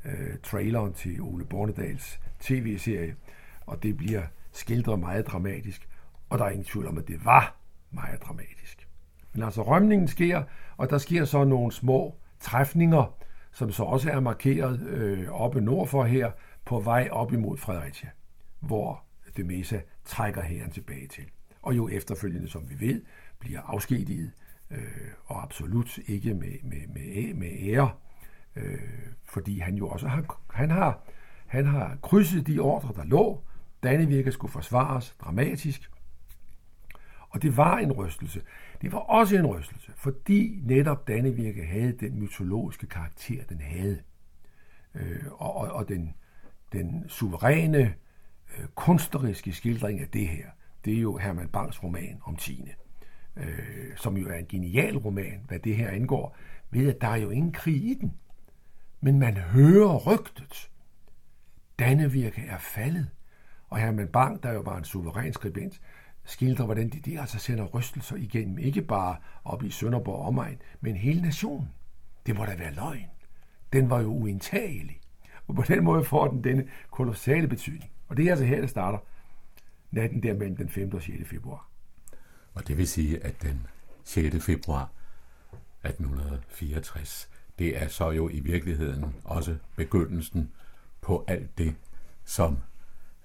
øh, 0.05 0.39
traileren 0.43 0.93
til 0.93 1.21
Ole 1.21 1.45
Bornedals 1.45 2.21
tv-serie, 2.41 3.17
og 3.67 3.83
det 3.83 3.97
bliver 3.97 4.23
skildret 4.53 4.99
meget 4.99 5.27
dramatisk, 5.27 5.89
og 6.29 6.39
der 6.39 6.45
er 6.45 6.51
ingen 6.51 6.65
tvivl 6.65 6.87
om, 6.87 6.99
at 6.99 7.09
det 7.09 7.25
var 7.25 7.57
meget 7.91 8.23
dramatisk. 8.23 8.89
Men 9.33 9.43
altså 9.43 9.63
rømningen 9.63 10.09
sker, 10.09 10.43
og 10.77 10.91
der 10.91 10.99
sker 10.99 11.25
så 11.25 11.45
nogle 11.45 11.73
små 11.73 12.15
træfninger, 12.41 13.18
som 13.59 13.73
så 13.73 13.83
også 13.83 14.11
er 14.11 14.21
markeret 14.21 14.81
øh, 14.81 15.31
oppe 15.31 15.61
nordfor 15.61 16.05
her, 16.05 16.31
på 16.65 16.81
vej 16.81 17.09
op 17.13 17.33
imod 17.33 17.57
Fredericia, 17.57 18.11
hvor 18.61 19.05
de 19.37 19.45
Mesa 19.45 19.81
trækker 20.05 20.43
hæren 20.43 20.71
tilbage 20.71 21.07
til. 21.07 21.25
Og 21.63 21.77
jo 21.77 21.89
efterfølgende, 21.89 22.49
som 22.49 22.71
vi 22.71 22.87
ved, 22.87 23.03
bliver 23.39 23.61
afskediget, 23.61 24.31
øh, 24.71 24.79
og 25.27 25.43
absolut 25.43 25.99
ikke 25.99 26.35
med, 26.35 26.53
med, 26.63 26.87
med, 26.95 27.35
med 27.35 27.51
ære, 27.61 27.91
øh, 28.57 28.79
fordi 29.25 29.59
han 29.59 29.75
jo 29.75 29.89
også 29.89 30.09
har, 30.09 30.41
han 30.51 30.71
har, 30.71 31.03
han 31.47 31.67
har 31.67 31.99
krydset 32.03 32.47
de 32.47 32.59
ordre, 32.59 32.93
der 32.97 33.05
lå. 33.05 33.43
Dannevirke 33.83 34.33
skulle 34.33 34.53
forsvares 34.53 35.17
dramatisk, 35.21 35.91
og 37.29 37.43
det 37.43 37.57
var 37.57 37.79
en 37.79 37.93
rystelse. 37.93 38.43
Det 38.83 38.93
var 38.93 38.99
også 38.99 39.37
en 39.37 39.47
rystelse, 39.47 39.93
fordi 39.97 40.61
netop 40.63 41.09
Dannevirke 41.09 41.67
havde 41.67 41.93
den 41.93 42.21
mytologiske 42.21 42.87
karakter, 42.87 43.45
den 43.45 43.61
havde. 43.61 44.03
Øh, 44.95 45.25
og, 45.33 45.57
og, 45.57 45.73
og 45.73 45.89
den, 45.89 46.15
den 46.73 47.05
suveræne, 47.09 47.95
øh, 48.59 48.65
kunstneriske 48.75 49.53
skildring 49.53 50.01
af 50.01 50.09
det 50.09 50.29
her, 50.29 50.47
det 50.85 50.95
er 50.95 51.01
jo 51.01 51.17
Herman 51.17 51.49
Bangs 51.49 51.83
roman 51.83 52.19
om 52.25 52.37
Tine, 52.37 52.71
øh, 53.37 53.97
som 53.97 54.17
jo 54.17 54.29
er 54.29 54.35
en 54.35 54.47
genial 54.47 54.97
roman, 54.97 55.45
hvad 55.49 55.59
det 55.59 55.77
her 55.77 55.89
angår, 55.89 56.37
ved 56.71 56.89
at 56.89 57.01
der 57.01 57.09
er 57.09 57.17
jo 57.17 57.31
ingen 57.31 57.53
krig 57.53 57.85
i 57.91 57.95
den. 57.95 58.15
Men 59.01 59.19
man 59.19 59.37
hører 59.37 59.97
rygtet. 59.97 60.71
Dannevirke 61.79 62.41
er 62.41 62.59
faldet. 62.59 63.09
Og 63.69 63.79
Herman 63.79 64.09
Bang, 64.09 64.43
der 64.43 64.53
jo 64.53 64.61
var 64.61 64.79
en 64.79 64.85
suveræn 64.85 65.33
skribent, 65.33 65.81
skildrer, 66.29 66.65
hvordan 66.65 66.89
de, 66.89 67.01
de 67.01 67.21
altså 67.21 67.39
sender 67.39 67.65
rystelser 67.65 68.17
igennem, 68.17 68.59
ikke 68.59 68.83
bare 68.83 69.17
op 69.45 69.63
i 69.63 69.71
Sønderborg 69.71 70.27
omegn, 70.27 70.59
men 70.81 70.97
hele 70.97 71.23
nationen. 71.23 71.69
Det 72.27 72.37
må 72.37 72.45
da 72.45 72.57
være 72.57 72.75
løgn. 72.75 73.07
Den 73.73 73.91
var 73.91 74.01
jo 74.01 74.09
uindtagelig. 74.09 75.01
Og 75.47 75.55
på 75.55 75.63
den 75.63 75.85
måde 75.85 76.05
får 76.05 76.29
den 76.29 76.45
denne 76.45 76.69
kolossale 76.91 77.49
betydning. 77.49 77.91
Og 78.09 78.17
det 78.17 78.27
er 78.27 78.31
altså 78.31 78.45
her, 78.45 78.61
det 78.61 78.71
starter 78.71 78.99
natten 79.91 80.23
der 80.23 80.35
mellem 80.35 80.57
den 80.57 80.69
5. 80.69 80.95
og 80.95 81.03
6. 81.03 81.29
februar. 81.29 81.69
Og 82.55 82.69
det 82.69 82.77
vil 82.77 82.89
sige, 82.89 83.25
at 83.25 83.43
den 83.43 83.67
6. 84.05 84.45
februar 84.45 84.93
1864, 85.85 87.31
det 87.59 87.83
er 87.83 87.89
så 87.89 88.11
jo 88.11 88.29
i 88.29 88.41
virkeligheden 88.41 89.15
også 89.25 89.57
begyndelsen 89.77 90.51
på 91.01 91.25
alt 91.29 91.59
det, 91.59 91.75
som 92.25 92.59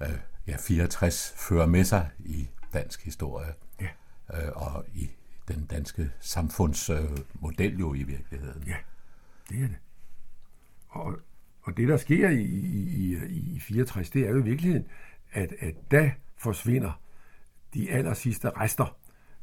øh, 0.01 0.09
ja, 0.47 0.57
64 0.57 1.33
fører 1.37 1.65
med 1.65 1.83
sig 1.83 2.09
i 2.19 2.49
dansk 2.73 3.03
historie 3.03 3.53
ja. 3.81 3.87
øh, 4.33 4.51
og 4.55 4.85
i 4.93 5.09
den 5.47 5.65
danske 5.65 6.11
samfundsmodel 6.19 7.73
øh, 7.73 7.79
jo 7.79 7.93
i 7.93 8.03
virkeligheden. 8.03 8.63
Ja, 8.67 8.75
det 9.49 9.63
er 9.63 9.67
det. 9.67 9.77
Og, 10.87 11.19
og 11.61 11.77
det, 11.77 11.87
der 11.87 11.97
sker 11.97 12.29
i, 12.29 12.43
i, 12.43 13.15
i, 13.29 13.55
i 13.55 13.59
64, 13.59 14.09
det 14.09 14.21
er 14.21 14.29
jo 14.29 14.37
i 14.37 14.43
virkeligheden, 14.43 14.87
at, 15.31 15.53
at 15.59 15.75
da 15.91 16.11
forsvinder 16.37 17.01
de 17.73 17.91
aller 17.91 18.13
sidste 18.13 18.49
rester 18.49 18.97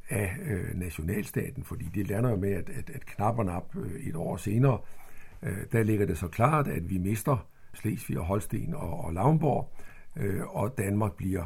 af 0.08 0.37
øh, 0.42 0.78
nationalstaten, 0.78 1.64
fordi 1.64 1.84
det 1.84 2.08
lander 2.08 2.30
jo 2.30 2.37
med, 2.37 2.52
at, 2.52 2.70
at, 2.70 2.90
at 2.90 3.06
knapperne 3.06 3.52
op 3.52 3.76
øh, 3.76 4.00
et 4.00 4.16
år 4.16 4.37
senere, 4.37 4.78
øh, 5.42 5.58
der 5.72 5.82
ligger 5.82 6.06
det 6.06 6.18
så 6.18 6.28
klart, 6.28 6.68
at 6.68 6.90
vi 6.90 6.99
mister 6.99 7.46
Slesvig 7.75 8.18
og 8.18 8.25
Holsten 8.25 8.75
og, 8.75 9.04
og 9.04 9.12
Lavnborg, 9.12 9.72
øh, 10.16 10.56
og 10.56 10.78
Danmark 10.78 11.12
bliver 11.12 11.44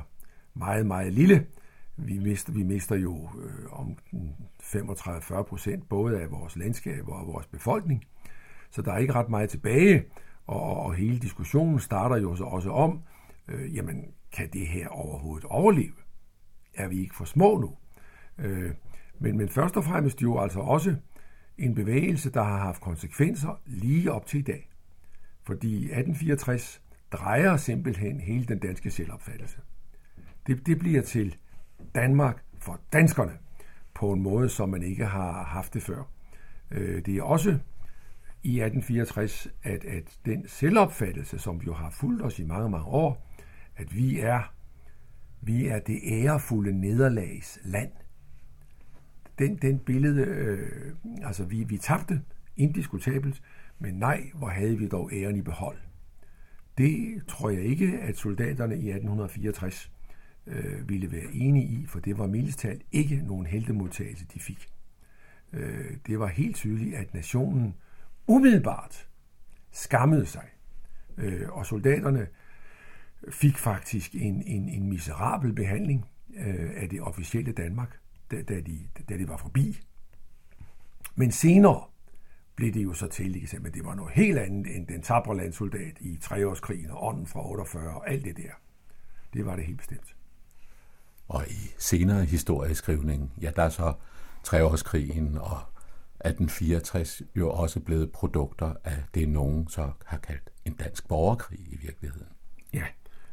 meget, 0.54 0.86
meget 0.86 1.12
lille. 1.12 1.46
Vi 1.96 2.18
mister, 2.18 2.52
vi 2.52 2.62
mister 2.62 2.96
jo 2.96 3.28
øh, 3.42 3.80
om 3.80 3.98
35-40 4.62 5.42
procent 5.42 5.88
både 5.88 6.20
af 6.20 6.30
vores 6.30 6.56
landskab 6.56 7.08
og 7.08 7.20
af 7.20 7.26
vores 7.26 7.46
befolkning, 7.46 8.04
så 8.70 8.82
der 8.82 8.92
er 8.92 8.98
ikke 8.98 9.12
ret 9.12 9.28
meget 9.28 9.50
tilbage, 9.50 10.04
og, 10.46 10.76
og 10.76 10.94
hele 10.94 11.18
diskussionen 11.18 11.78
starter 11.78 12.16
jo 12.16 12.36
så 12.36 12.44
også 12.44 12.70
om, 12.70 13.02
øh, 13.48 13.76
jamen, 13.76 14.04
kan 14.32 14.48
det 14.52 14.66
her 14.66 14.88
overhovedet 14.88 15.44
overleve? 15.44 15.94
Er 16.74 16.88
vi 16.88 17.00
ikke 17.00 17.14
for 17.14 17.24
små 17.24 17.58
nu? 17.58 17.76
Øh, 18.38 18.70
men, 19.18 19.36
men 19.36 19.48
først 19.48 19.76
og 19.76 19.84
fremmest 19.84 20.22
jo 20.22 20.38
altså 20.38 20.60
også 20.60 20.96
en 21.58 21.74
bevægelse, 21.74 22.30
der 22.30 22.42
har 22.42 22.58
haft 22.58 22.80
konsekvenser 22.80 23.60
lige 23.66 24.12
op 24.12 24.26
til 24.26 24.40
i 24.40 24.42
dag. 24.42 24.70
Fordi 25.42 25.74
1864 25.76 26.82
drejer 27.12 27.56
simpelthen 27.56 28.20
hele 28.20 28.44
den 28.44 28.58
danske 28.58 28.90
selvopfattelse. 28.90 29.58
Det, 30.46 30.66
det 30.66 30.78
bliver 30.78 31.02
til 31.02 31.36
Danmark 31.94 32.44
for 32.58 32.80
danskerne 32.92 33.32
på 33.94 34.12
en 34.12 34.22
måde, 34.22 34.48
som 34.48 34.68
man 34.68 34.82
ikke 34.82 35.06
har 35.06 35.44
haft 35.44 35.74
det 35.74 35.82
før. 35.82 36.02
Øh, 36.70 37.06
det 37.06 37.16
er 37.16 37.22
også 37.22 37.58
i 38.42 38.60
1864, 38.60 39.48
at, 39.62 39.84
at 39.84 40.18
den 40.24 40.48
selvopfattelse, 40.48 41.38
som 41.38 41.56
jo 41.56 41.74
har 41.74 41.90
fulgt 41.90 42.22
os 42.22 42.38
i 42.38 42.44
mange, 42.44 42.70
mange 42.70 42.86
år, 42.86 43.26
at 43.76 43.96
vi 43.96 44.20
er, 44.20 44.54
vi 45.40 45.66
er 45.66 45.78
det 45.78 46.00
ærefulde 46.04 46.80
nederlags 46.80 47.58
land. 47.64 47.90
Den, 49.38 49.56
den 49.56 49.78
billede, 49.78 50.22
øh, 50.22 50.94
altså 51.22 51.44
vi, 51.44 51.64
vi 51.64 51.78
tabte 51.78 52.22
indiskutabelt, 52.56 53.42
men 53.78 53.94
nej, 53.94 54.30
hvor 54.34 54.48
havde 54.48 54.78
vi 54.78 54.88
dog 54.88 55.10
æren 55.12 55.36
i 55.36 55.42
behold. 55.42 55.76
Det 56.78 57.22
tror 57.28 57.50
jeg 57.50 57.62
ikke, 57.62 57.98
at 57.98 58.16
soldaterne 58.16 58.74
i 58.74 58.88
1864 58.88 59.93
øh, 60.46 60.88
ville 60.88 61.12
være 61.12 61.32
enige 61.32 61.66
i, 61.66 61.86
for 61.86 62.00
det 62.00 62.18
var 62.18 62.26
mildestalt 62.26 62.82
ikke 62.92 63.16
nogen 63.16 63.46
heldemodtagelse, 63.46 64.26
de 64.34 64.40
fik. 64.40 64.68
Øh, 65.52 65.96
det 66.06 66.18
var 66.18 66.26
helt 66.26 66.56
tydeligt, 66.56 66.96
at 66.96 67.14
nationen 67.14 67.74
umiddelbart 68.26 69.08
skammede 69.70 70.26
sig, 70.26 70.48
øh, 71.16 71.48
og 71.48 71.66
soldaterne 71.66 72.26
fik 73.30 73.58
faktisk 73.58 74.14
en, 74.14 74.42
en, 74.42 74.68
en 74.68 74.88
miserabel 74.88 75.52
behandling 75.52 76.04
øh, 76.36 76.70
af 76.76 76.88
det 76.88 77.02
officielle 77.02 77.52
Danmark, 77.52 77.98
da, 78.30 78.42
da, 78.42 78.60
de, 78.60 78.78
da 79.08 79.18
de 79.18 79.28
var 79.28 79.36
forbi. 79.36 79.80
Men 81.14 81.32
senere 81.32 81.84
blev 82.56 82.74
det 82.74 82.84
jo 82.84 82.92
så 82.92 83.08
til, 83.08 83.48
at 83.66 83.74
det 83.74 83.84
var 83.84 83.94
noget 83.94 84.12
helt 84.12 84.38
andet 84.38 84.76
end 84.76 84.86
den 84.86 85.02
tabre 85.02 85.36
landsoldat 85.36 85.96
i 86.00 86.16
treårskrigen 86.16 86.90
og 86.90 87.06
ånden 87.06 87.26
fra 87.26 87.48
48 87.48 87.94
og 87.94 88.10
alt 88.10 88.24
det 88.24 88.36
der. 88.36 88.50
Det 89.34 89.46
var 89.46 89.56
det 89.56 89.64
helt 89.64 89.78
bestemt. 89.78 90.16
Og 91.28 91.45
i 91.49 91.75
senere 91.78 92.25
historieskrivning, 92.25 93.33
ja, 93.40 93.50
der 93.57 93.62
er 93.62 93.69
så 93.69 93.95
treårskrigen 94.43 95.38
og 95.38 95.59
1864 96.25 97.23
jo 97.37 97.50
også 97.50 97.81
blevet 97.81 98.12
produkter 98.12 98.75
af 98.85 99.02
det, 99.14 99.28
nogen 99.28 99.69
så 99.69 99.90
har 100.04 100.19
kaldt 100.19 100.50
en 100.64 100.73
dansk 100.73 101.09
borgerkrig 101.09 101.59
i 101.59 101.76
virkeligheden. 101.83 102.26
Ja, 102.73 102.85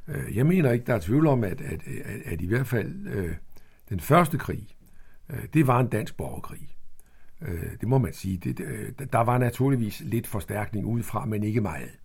øh, 0.07 0.37
jeg 0.37 0.45
mener 0.45 0.71
ikke, 0.71 0.85
der 0.85 0.95
er 0.95 0.99
tvivl 0.99 1.27
om, 1.27 1.43
at, 1.43 1.61
at, 1.61 1.81
at, 1.87 2.21
at 2.25 2.41
i 2.41 2.47
hvert 2.47 2.67
fald 2.67 3.07
øh, 3.07 3.35
den 3.89 3.99
første 3.99 4.37
krig, 4.37 4.67
øh, 5.29 5.43
det 5.53 5.67
var 5.67 5.79
en 5.79 5.87
dansk 5.87 6.17
borgerkrig. 6.17 6.77
Øh, 7.41 7.71
det 7.81 7.87
må 7.87 7.97
man 7.97 8.13
sige. 8.13 8.37
Det, 8.37 8.59
øh, 8.59 8.91
der 9.13 9.19
var 9.19 9.37
naturligvis 9.37 9.99
lidt 9.99 10.27
forstærkning 10.27 10.85
udefra, 10.85 11.25
men 11.25 11.43
ikke 11.43 11.61
meget. 11.61 11.99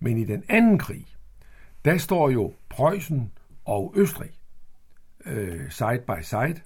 Men 0.00 0.18
i 0.18 0.24
den 0.24 0.44
anden 0.48 0.78
krig, 0.78 1.06
der 1.84 1.98
står 1.98 2.30
jo 2.30 2.54
Preussen 2.68 3.32
og 3.64 3.92
Østrig 3.96 4.30
øh, 5.26 5.70
side 5.70 6.02
by 6.06 6.22
side 6.22 6.60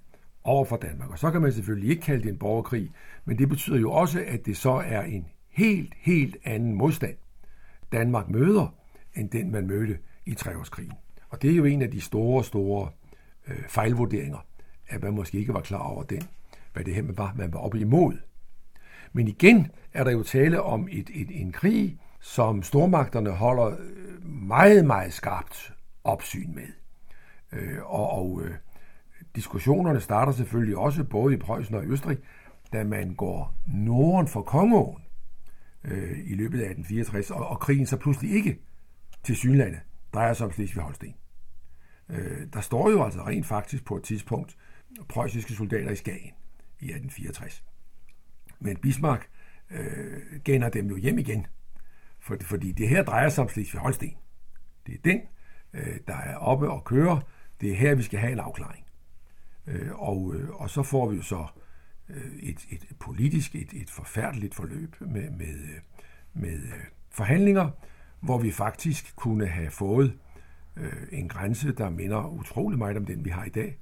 over 0.45 0.65
for 0.65 0.77
Danmark. 0.77 1.11
Og 1.11 1.19
så 1.19 1.31
kan 1.31 1.43
man 1.43 1.53
selvfølgelig 1.53 1.91
ikke 1.91 2.03
kalde 2.03 2.23
det 2.23 2.29
en 2.29 2.39
borgerkrig, 2.39 2.91
men 3.25 3.39
det 3.39 3.49
betyder 3.49 3.79
jo 3.79 3.93
også, 3.93 4.25
at 4.27 4.47
det 4.47 4.57
så 4.57 4.73
er 4.73 5.03
en 5.03 5.27
helt, 5.51 5.95
helt 5.97 6.37
anden 6.45 6.73
modstand, 6.73 7.17
Danmark 7.93 8.29
møder, 8.29 8.75
end 9.15 9.31
den 9.31 9.53
man 9.53 9.67
mødte 9.67 9.99
i 10.27 10.35
treårskrigen. 10.35 10.93
Og 11.29 11.43
det 11.43 11.51
er 11.51 11.55
jo 11.55 11.65
en 11.65 11.83
af 11.83 11.91
de 11.91 12.01
store, 12.01 12.45
store 12.45 12.91
øh, 13.49 13.69
fejlvurderinger, 13.69 14.39
at 14.89 15.03
man 15.03 15.13
måske 15.13 15.39
ikke 15.39 15.55
var 15.55 15.61
klar 15.61 15.83
over 15.83 16.03
den, 16.03 16.23
hvad 16.73 16.85
det 16.85 16.95
her 16.95 17.03
var, 17.17 17.35
man 17.37 17.53
var 17.53 17.59
oppe 17.59 17.81
imod. 17.81 18.17
Men 19.13 19.29
igen 19.29 19.67
er 19.93 20.05
der 20.05 20.11
jo 20.11 20.23
tale 20.23 20.63
om 20.63 20.89
et, 20.91 21.11
et, 21.15 21.41
en 21.41 21.53
krig, 21.53 21.99
som 22.21 22.63
stormagterne 22.63 23.31
holder 23.31 23.67
øh, 23.67 24.27
meget, 24.27 24.85
meget 24.85 25.13
skarpt 25.13 25.73
opsyn 26.05 26.55
med. 26.55 26.67
Øh, 27.53 27.79
og 27.85 28.11
og 28.11 28.43
øh, 28.45 28.55
diskussionerne 29.37 30.01
starter 30.01 30.33
selvfølgelig 30.33 30.77
også 30.77 31.05
både 31.05 31.35
i 31.35 31.37
Preussen 31.37 31.75
og 31.75 31.85
i 31.85 31.87
Østrig, 31.87 32.19
da 32.73 32.85
man 32.85 33.15
går 33.15 33.55
norden 33.67 34.29
for 34.29 34.43
Kongeåen, 34.43 35.03
øh, 35.85 36.19
i 36.25 36.35
løbet 36.35 36.61
af 36.61 36.71
1864, 36.71 37.31
og, 37.31 37.49
og 37.49 37.61
krigen 37.61 37.87
så 37.87 37.97
pludselig 37.97 38.31
ikke 38.31 38.59
til 39.23 39.37
Synlande 39.37 39.81
drejer 40.15 40.33
sig 40.33 40.47
om 40.47 40.53
Slesvig-Holsten. 40.53 41.15
Øh, 42.09 42.47
der 42.53 42.61
står 42.61 42.91
jo 42.91 43.05
altså 43.05 43.23
rent 43.23 43.47
faktisk 43.47 43.85
på 43.85 43.97
et 43.97 44.03
tidspunkt 44.03 44.57
preussiske 45.09 45.55
soldater 45.55 45.91
i 45.91 45.97
Skagen 45.97 46.33
i 46.81 46.85
1864. 46.85 47.65
Men 48.61 48.77
Bismarck 48.77 49.29
øh, 49.71 50.41
gænder 50.45 50.69
dem 50.69 50.87
jo 50.87 50.97
hjem 50.97 51.19
igen, 51.19 51.47
for, 52.21 52.37
fordi 52.41 52.73
det 52.73 52.89
her 52.89 53.03
drejer 53.03 53.29
sig 53.29 53.45
om 53.45 53.51
Slesvig-Holsten. 53.51 54.17
Det 54.87 54.95
er 54.95 54.99
den, 55.05 55.21
øh, 55.73 55.97
der 56.07 56.17
er 56.17 56.37
oppe 56.37 56.71
og 56.71 56.85
kører. 56.85 57.21
Det 57.61 57.71
er 57.71 57.75
her, 57.75 57.95
vi 57.95 58.03
skal 58.03 58.19
have 58.19 58.33
en 58.33 58.39
afklaring. 58.39 58.85
Øh, 59.67 59.91
og, 59.95 60.35
øh, 60.35 60.51
og 60.51 60.71
så 60.71 60.83
får 60.83 61.09
vi 61.09 61.17
jo 61.17 61.23
så 61.23 61.47
øh, 62.09 62.33
et, 62.43 62.67
et 62.71 62.87
politisk, 63.01 63.55
et, 63.55 63.73
et 63.73 63.91
forfærdeligt 63.91 64.55
forløb 64.55 64.97
med, 65.01 65.31
med, 65.31 65.55
øh, 65.55 65.81
med 66.35 66.55
øh, 66.55 66.85
forhandlinger, 67.11 67.71
hvor 68.21 68.39
vi 68.39 68.51
faktisk 68.51 69.17
kunne 69.17 69.47
have 69.47 69.71
fået 69.71 70.19
øh, 70.77 70.93
en 71.13 71.29
grænse, 71.29 71.73
der 71.73 71.91
minder 71.91 72.27
utrolig 72.27 72.79
meget 72.79 72.97
om 72.97 73.05
den, 73.05 73.25
vi 73.25 73.31
har 73.31 73.45
i 73.45 73.51
dag. 73.51 73.79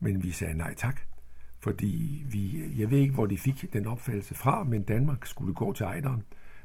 Men 0.00 0.22
vi 0.22 0.30
sagde 0.30 0.54
nej 0.54 0.74
tak, 0.74 1.00
fordi 1.60 2.24
vi, 2.30 2.64
jeg 2.78 2.90
ved 2.90 2.98
ikke, 2.98 3.14
hvor 3.14 3.26
de 3.26 3.38
fik 3.38 3.72
den 3.72 3.86
opfattelse 3.86 4.34
fra, 4.34 4.64
men 4.64 4.82
Danmark 4.82 5.26
skulle 5.26 5.54
gå 5.54 5.72
til 5.72 5.84
ejderen, 5.84 6.22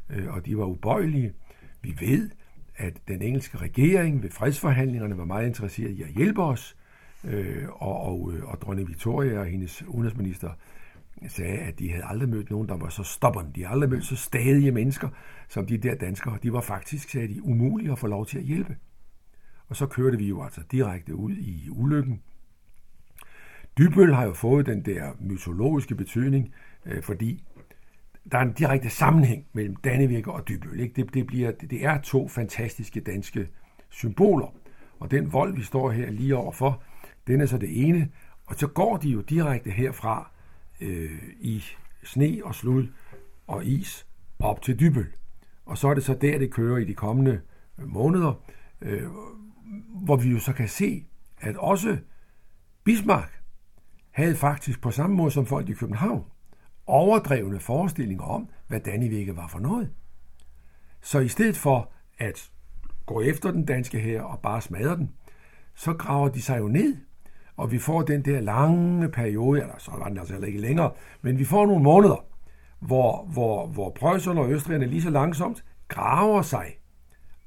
øh, 0.10 0.34
og 0.34 0.46
de 0.46 0.58
var 0.58 0.66
ubøjelige. 0.66 1.34
Vi 1.82 1.96
ved, 2.00 2.30
at 2.80 2.94
den 3.08 3.22
engelske 3.22 3.58
regering 3.58 4.24
ved 4.24 4.30
fredsforhandlingerne 4.30 5.18
var 5.18 5.26
meget 5.26 5.48
interesseret 5.48 5.92
i 5.92 6.02
at 6.02 6.10
hjælpe 6.10 6.44
os, 6.44 6.78
øh, 7.24 7.66
og, 7.70 8.02
og, 8.02 8.32
øh, 8.34 8.44
og 8.44 8.62
dronning 8.62 8.88
Victoria 8.88 9.40
og 9.40 9.46
hendes 9.46 9.84
udenrigsminister 9.88 10.50
sagde, 11.28 11.58
at 11.58 11.80
de 11.80 11.92
havde 11.92 12.06
aldrig 12.06 12.30
mødt 12.30 12.50
nogen, 12.50 12.70
der 12.70 12.78
var 12.78 12.90
så 12.90 13.04
stubborn. 13.04 13.52
De 13.56 13.62
havde 13.62 13.74
aldrig 13.74 13.90
mødt 13.90 14.06
så 14.06 14.16
stadige 14.16 14.72
mennesker, 14.72 15.10
som 15.48 15.66
de 15.66 15.78
der 15.78 15.96
danskere. 15.96 16.38
De 16.44 16.54
var 16.54 16.62
faktisk, 16.62 17.10
sagde 17.10 17.28
de, 17.28 17.44
umulige 17.44 17.92
at 17.92 18.00
få 18.00 18.08
lov 18.08 18.26
til 18.26 18.38
at 18.38 18.44
hjælpe. 18.44 18.78
Og 19.68 19.76
så 19.76 19.86
kørte 19.86 20.18
vi 20.18 20.28
jo 20.28 20.44
altså 20.44 20.62
direkte 20.72 21.16
ud 21.16 21.32
i 21.32 21.70
ulykken. 21.70 22.22
Dybøl 23.78 24.14
har 24.14 24.26
jo 24.26 24.34
fået 24.34 24.66
den 24.66 24.86
der 24.86 25.12
mytologiske 25.20 25.96
betydning, 25.96 26.54
øh, 26.86 27.04
fordi 27.04 27.44
der 28.32 28.38
er 28.38 28.42
en 28.42 28.54
direkte 28.54 28.90
sammenhæng 28.90 29.46
mellem 29.54 29.76
Dannevirke 29.76 30.32
og 30.32 30.48
Dybøl. 30.48 30.80
Ikke? 30.80 30.94
Det, 30.96 31.14
det, 31.14 31.28
bliver, 31.28 31.52
det 31.52 31.86
er 31.86 32.02
to 32.02 32.28
fantastiske 32.28 33.00
danske 33.00 33.48
symboler. 33.90 34.54
Og 35.00 35.12
den 35.12 35.34
vold, 35.34 35.56
vi 35.56 35.64
står 35.64 35.92
her 35.92 36.12
lige 36.12 36.36
overfor, 36.36 36.84
den 37.28 37.42
er 37.42 37.46
så 37.46 37.58
det 37.58 37.88
ene. 37.88 38.10
Og 38.46 38.56
så 38.56 38.68
går 38.68 38.98
de 38.98 39.10
jo 39.10 39.22
direkte 39.22 39.72
herfra 39.72 40.32
øh, 40.82 41.22
i 41.40 41.64
sne 42.04 42.42
og 42.44 42.56
slud 42.56 42.88
og 43.48 43.66
is 43.66 44.08
op 44.40 44.62
til 44.62 44.80
Dybøl. 44.80 45.08
Og 45.66 45.78
så 45.78 45.88
er 45.88 45.94
det 45.94 46.04
så 46.04 46.14
der, 46.14 46.38
det 46.38 46.52
kører 46.52 46.78
i 46.78 46.86
de 46.86 46.94
kommende 46.94 47.42
måneder, 47.78 48.44
øh, 48.82 49.04
hvor 50.06 50.16
vi 50.16 50.30
jo 50.30 50.40
så 50.40 50.54
kan 50.54 50.68
se, 50.68 51.06
at 51.38 51.58
også 51.58 51.98
Bismarck 52.84 53.42
havde 54.12 54.36
faktisk 54.36 54.82
på 54.82 54.92
samme 54.92 55.16
måde 55.16 55.32
som 55.32 55.46
folk 55.46 55.70
i 55.70 55.74
København 55.74 56.24
overdrevne 56.90 57.60
forestillinger 57.60 58.24
om, 58.24 58.50
hvad 58.68 58.80
Dannevirke 58.80 59.38
var 59.38 59.48
for 59.48 59.60
noget. 59.60 59.90
Så 61.02 61.20
i 61.20 61.28
stedet 61.28 61.58
for 61.58 61.92
at 62.18 62.52
gå 63.06 63.22
efter 63.22 63.52
den 63.52 63.66
danske 63.66 64.00
her 64.00 64.22
og 64.22 64.40
bare 64.40 64.62
smadre 64.62 64.96
den, 64.96 65.12
så 65.76 65.94
graver 65.94 66.30
de 66.30 66.42
sig 66.42 66.60
jo 66.60 66.68
ned, 66.68 66.98
og 67.58 67.72
vi 67.72 67.80
får 67.80 68.02
den 68.02 68.26
der 68.26 68.40
lange 68.40 69.10
periode, 69.10 69.62
eller 69.62 69.76
så 69.78 69.92
var 69.92 70.08
den 70.08 70.18
altså 70.18 70.38
ikke 70.38 70.62
længere, 70.62 70.92
men 71.22 71.40
vi 71.40 71.46
får 71.46 71.66
nogle 71.66 71.84
måneder, 71.84 72.26
hvor, 72.80 73.26
hvor, 73.26 73.68
hvor 73.68 73.90
Preusserne 73.90 74.42
og 74.42 74.52
østrigerne 74.52 74.86
lige 74.86 75.02
så 75.02 75.10
langsomt 75.10 75.66
graver 75.88 76.42
sig 76.42 76.66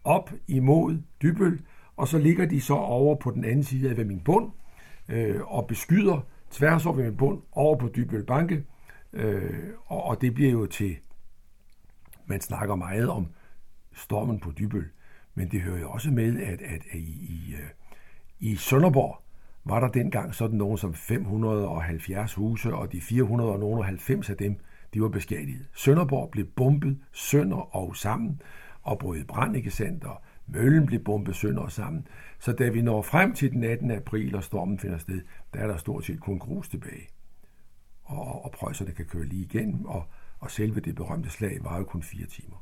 op 0.04 0.30
imod 0.48 0.98
Dybøl, 1.22 1.60
og 1.96 2.08
så 2.08 2.18
ligger 2.18 2.46
de 2.46 2.60
så 2.60 2.74
over 2.74 3.14
på 3.14 3.30
den 3.30 3.44
anden 3.44 3.64
side 3.64 3.90
af 3.90 4.06
min 4.06 4.20
bund, 4.20 4.50
øh, 5.08 5.40
og 5.40 5.66
beskyder 5.66 6.20
tværs 6.50 6.86
over 6.86 6.96
min 6.96 7.16
bund 7.16 7.40
over 7.52 7.76
på 7.76 7.88
Dybøl 7.96 8.24
Banke, 8.24 8.64
øh, 9.12 9.68
og, 9.86 10.04
og 10.04 10.20
det 10.20 10.34
bliver 10.34 10.50
jo 10.50 10.66
til, 10.66 10.96
man 12.26 12.40
snakker 12.40 12.74
meget 12.74 13.08
om 13.08 13.26
stormen 13.92 14.40
på 14.40 14.52
Dybøl, 14.58 14.90
men 15.34 15.50
det 15.50 15.60
hører 15.60 15.80
jo 15.80 15.90
også 15.90 16.10
med, 16.10 16.40
at, 16.42 16.62
at, 16.62 16.82
at 16.90 16.94
i, 16.94 16.98
i, 16.98 17.54
øh, 17.54 17.68
i 18.40 18.56
Sønderborg 18.56 19.22
var 19.64 19.80
der 19.80 19.88
dengang 19.88 20.34
sådan 20.34 20.58
nogen 20.58 20.78
som 20.78 20.94
570 20.94 22.34
huse, 22.34 22.74
og 22.74 22.92
de 22.92 23.00
490 23.00 24.30
af 24.30 24.36
dem, 24.36 24.56
de 24.94 25.02
var 25.02 25.08
beskadiget. 25.08 25.66
Sønderborg 25.74 26.30
blev 26.30 26.46
bombet 26.46 26.98
sønder 27.12 27.76
og 27.76 27.96
sammen, 27.96 28.42
og 28.82 28.98
brød 28.98 29.24
brand, 29.24 29.56
ikke 29.56 29.70
sandt, 29.70 30.04
og 30.04 30.22
møllen 30.46 30.86
blev 30.86 31.04
bombet 31.04 31.36
sønder 31.36 31.62
og 31.62 31.72
sammen. 31.72 32.06
Så 32.38 32.52
da 32.52 32.68
vi 32.68 32.82
når 32.82 33.02
frem 33.02 33.32
til 33.32 33.52
den 33.52 33.64
18. 33.64 33.90
april, 33.90 34.34
og 34.34 34.44
stormen 34.44 34.78
finder 34.78 34.98
sted, 34.98 35.20
der 35.54 35.60
er 35.60 35.66
der 35.66 35.76
stort 35.76 36.04
set 36.04 36.20
kun 36.20 36.38
grus 36.38 36.68
tilbage. 36.68 37.08
Og, 38.12 38.44
og 38.44 38.50
prøjserne 38.50 38.92
kan 38.92 39.04
køre 39.04 39.24
lige 39.24 39.44
igennem, 39.44 39.84
og, 39.84 40.04
og 40.38 40.50
selve 40.50 40.80
det 40.80 40.94
berømte 40.94 41.30
slag 41.30 41.58
var 41.64 41.78
jo 41.78 41.84
kun 41.84 42.02
fire 42.02 42.26
timer. 42.26 42.56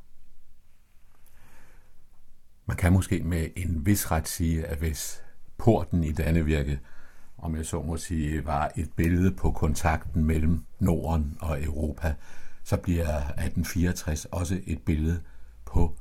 Man 2.65 2.77
kan 2.77 2.93
måske 2.93 3.23
med 3.23 3.47
en 3.55 3.85
vis 3.85 4.11
ret 4.11 4.27
sige, 4.27 4.65
at 4.65 4.77
hvis 4.77 5.23
porten 5.57 6.03
i 6.03 6.11
Dannevirke, 6.11 6.79
om 7.37 7.55
jeg 7.55 7.65
så 7.65 7.81
må 7.81 7.97
sige, 7.97 8.45
var 8.45 8.71
et 8.75 8.93
billede 8.95 9.31
på 9.31 9.51
kontakten 9.51 10.25
mellem 10.25 10.65
Norden 10.79 11.37
og 11.41 11.63
Europa, 11.63 12.15
så 12.63 12.77
bliver 12.77 13.07
1864 13.07 14.25
også 14.25 14.61
et 14.65 14.81
billede 14.81 15.23
på 15.65 15.95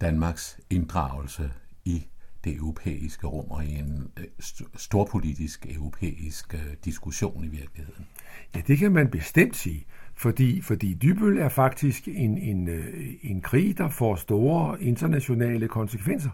Danmarks 0.00 0.60
inddragelse 0.70 1.52
i 1.84 2.06
det 2.44 2.56
europæiske 2.56 3.26
rum 3.26 3.50
og 3.50 3.64
i 3.64 3.74
en 3.74 4.10
øh, 4.16 4.24
storpolitisk 4.76 5.66
europæisk 5.70 6.54
øh, 6.54 6.76
diskussion 6.84 7.44
i 7.44 7.48
virkeligheden. 7.48 8.06
Ja, 8.54 8.60
det 8.66 8.78
kan 8.78 8.92
man 8.92 9.08
bestemt 9.08 9.56
sige, 9.56 9.84
fordi, 10.14 10.60
fordi 10.60 10.94
Dybøl 10.94 11.38
er 11.38 11.48
faktisk 11.48 12.08
en, 12.08 12.38
en, 12.38 12.68
øh, 12.68 13.14
en 13.22 13.40
krig, 13.40 13.78
der 13.78 13.88
får 13.88 14.16
store 14.16 14.82
internationale 14.82 15.68
konsekvenser. 15.68 16.30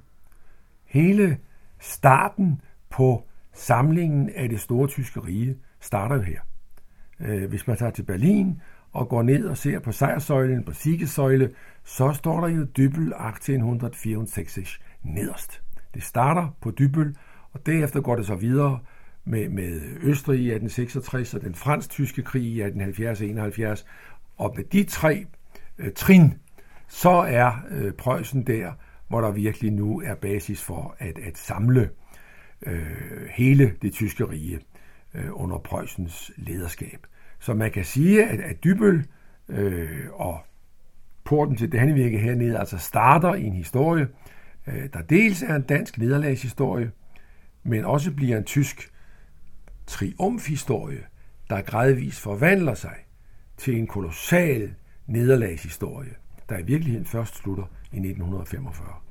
Hele 0.85 1.39
starten 1.81 2.61
på 2.91 3.27
samlingen 3.53 4.31
af 4.31 4.49
det 4.49 4.61
store 4.61 4.89
tyske 4.89 5.21
rige 5.21 5.57
starter 5.81 6.17
jo 6.17 6.23
her. 6.23 6.41
Hvis 7.47 7.67
man 7.67 7.77
tager 7.77 7.91
til 7.91 8.03
Berlin 8.03 8.61
og 8.93 9.09
går 9.09 9.23
ned 9.23 9.47
og 9.47 9.57
ser 9.57 9.79
på 9.79 9.93
sejrsøjlen, 9.93 10.65
på 10.65 10.73
Siegessäule, 10.73 11.55
så 11.85 12.13
står 12.13 12.41
der 12.41 12.49
jo 12.49 12.65
Dybøl 12.65 13.13
1864 13.13 14.81
nederst. 15.03 15.63
Det 15.99 16.07
starter 16.07 16.57
på 16.61 16.71
Dybøl, 16.71 17.17
og 17.53 17.67
derefter 17.67 18.01
går 18.01 18.17
det 18.17 18.27
så 18.27 18.35
videre 18.35 18.81
med, 19.25 19.49
med 19.49 19.81
Østrig 20.03 20.41
i 20.41 20.51
1866 20.51 21.35
og 21.35 21.41
den 21.41 21.55
fransk-tyske 21.55 22.23
krig 22.23 22.43
i 22.43 22.63
1870-71. 22.63 23.85
Og 24.37 24.55
med 24.57 24.65
de 24.65 24.85
tre 24.85 25.27
øh, 25.79 25.93
trin, 25.93 26.35
så 26.89 27.11
er 27.11 27.53
øh, 27.71 27.93
Preussen 27.93 28.47
der, 28.47 28.73
hvor 29.09 29.21
der 29.21 29.31
virkelig 29.31 29.73
nu 29.73 30.01
er 30.01 30.15
basis 30.15 30.63
for 30.63 30.97
at, 30.99 31.19
at 31.19 31.39
samle 31.39 31.91
øh, 32.67 33.29
hele 33.31 33.73
det 33.83 33.93
tyske 33.93 34.25
rige 34.25 34.61
øh, 35.15 35.29
under 35.33 35.59
Preussens 35.59 36.31
lederskab. 36.37 37.07
Så 37.39 37.55
man 37.55 37.71
kan 37.71 37.85
sige, 37.85 38.25
at, 38.25 38.41
at 38.41 38.65
Dybøl 38.65 39.07
øh, 39.49 40.07
og 40.13 40.41
porten 41.25 41.57
til 41.57 41.73
Dannevirke 41.73 42.19
hernede 42.19 42.59
altså 42.59 42.79
starter 42.79 43.35
i 43.35 43.45
en 43.45 43.55
historie, 43.55 44.03
øh, 44.03 44.09
Øh, 44.69 44.89
der 44.93 45.03
dels 45.03 45.43
er 45.43 45.55
en 45.55 45.63
dansk 45.63 45.99
nederlagshistorie, 45.99 46.91
men 47.63 47.85
også 47.85 48.13
bliver 48.13 48.37
en 48.37 48.45
tysk 48.45 48.93
triumfhistorie, 49.87 51.05
der 51.51 51.63
gradvist 51.63 52.21
forvandler 52.21 52.75
sig 52.75 52.97
til 53.57 53.79
en 53.79 53.87
kolossal 53.87 54.75
nederlagshistorie, 55.07 56.15
der 56.49 56.59
i 56.59 56.63
virkeligheden 56.63 57.07
først 57.07 57.37
slutter 57.37 57.65
i 57.93 57.97
1945. 57.97 59.08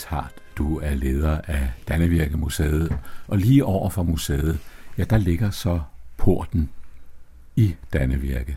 Niels 0.00 0.04
Hart, 0.04 0.34
Du 0.58 0.78
er 0.78 0.94
leder 0.94 1.40
af 1.40 1.72
Dannevirkemuseet, 1.88 2.98
og 3.28 3.38
lige 3.38 3.64
over 3.64 3.90
for 3.90 4.02
museet, 4.02 4.58
ja, 4.98 5.04
der 5.04 5.18
ligger 5.18 5.50
så 5.50 5.80
porten 6.16 6.70
i 7.56 7.76
Dannevirke. 7.92 8.56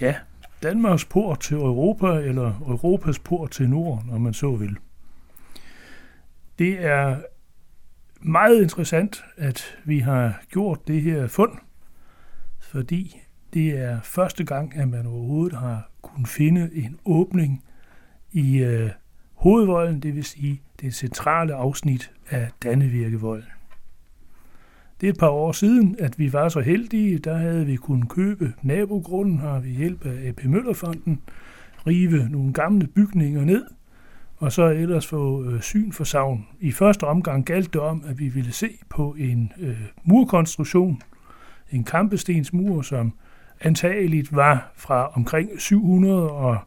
Ja, 0.00 0.14
Danmarks 0.62 1.04
port 1.04 1.40
til 1.40 1.56
Europa, 1.56 2.06
eller 2.06 2.46
Europas 2.46 3.18
port 3.18 3.50
til 3.50 3.70
Norden, 3.70 4.10
om 4.10 4.20
man 4.20 4.34
så 4.34 4.56
vil. 4.56 4.76
Det 6.58 6.84
er 6.84 7.20
meget 8.20 8.62
interessant, 8.62 9.24
at 9.36 9.78
vi 9.84 9.98
har 9.98 10.42
gjort 10.50 10.88
det 10.88 11.02
her 11.02 11.26
fund, 11.26 11.52
fordi 12.60 13.20
det 13.54 13.78
er 13.78 14.00
første 14.00 14.44
gang, 14.44 14.76
at 14.76 14.88
man 14.88 15.06
overhovedet 15.06 15.58
har 15.58 15.90
kunnet 16.02 16.28
finde 16.28 16.70
en 16.74 16.98
åbning 17.04 17.64
i 18.32 18.58
øh, 18.58 18.90
hovedvolden, 19.38 20.00
det 20.00 20.14
vil 20.14 20.24
sige 20.24 20.62
det 20.80 20.94
centrale 20.94 21.54
afsnit 21.54 22.12
af 22.30 22.48
Dannevirkevolden. 22.62 23.48
Det 25.00 25.06
er 25.06 25.12
et 25.12 25.18
par 25.18 25.28
år 25.28 25.52
siden, 25.52 25.96
at 25.98 26.18
vi 26.18 26.32
var 26.32 26.48
så 26.48 26.60
heldige, 26.60 27.18
der 27.18 27.36
havde 27.36 27.66
vi 27.66 27.76
kunnet 27.76 28.08
købe 28.08 28.52
nabogrunden 28.62 29.38
her 29.38 29.60
ved 29.60 29.70
hjælp 29.70 30.06
af 30.06 30.28
AP 30.28 30.44
Møllerfonden, 30.44 31.20
rive 31.86 32.28
nogle 32.30 32.52
gamle 32.52 32.86
bygninger 32.86 33.44
ned, 33.44 33.64
og 34.36 34.52
så 34.52 34.62
ellers 34.62 35.06
få 35.06 35.44
øh, 35.44 35.60
syn 35.60 35.92
for 35.92 36.04
savn. 36.04 36.46
I 36.60 36.72
første 36.72 37.04
omgang 37.04 37.44
galt 37.44 37.72
det 37.72 37.80
om, 37.80 38.04
at 38.06 38.18
vi 38.18 38.28
ville 38.28 38.52
se 38.52 38.68
på 38.88 39.16
en 39.18 39.52
øh, 39.58 39.80
murkonstruktion, 40.04 41.02
en 41.72 41.84
kampestensmur, 41.84 42.82
som 42.82 43.12
antageligt 43.60 44.36
var 44.36 44.72
fra 44.76 45.12
omkring 45.14 45.50
700 45.60 46.30
og 46.30 46.58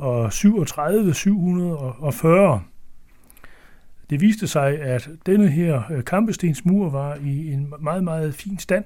737-740. 0.00 2.60
Det 4.10 4.20
viste 4.20 4.46
sig, 4.46 4.80
at 4.80 5.10
denne 5.26 5.48
her 5.48 5.82
øh, 5.90 6.04
kampestensmur 6.04 6.90
var 6.90 7.14
i 7.14 7.52
en 7.52 7.74
meget, 7.80 8.04
meget 8.04 8.34
fin 8.34 8.58
stand, 8.58 8.84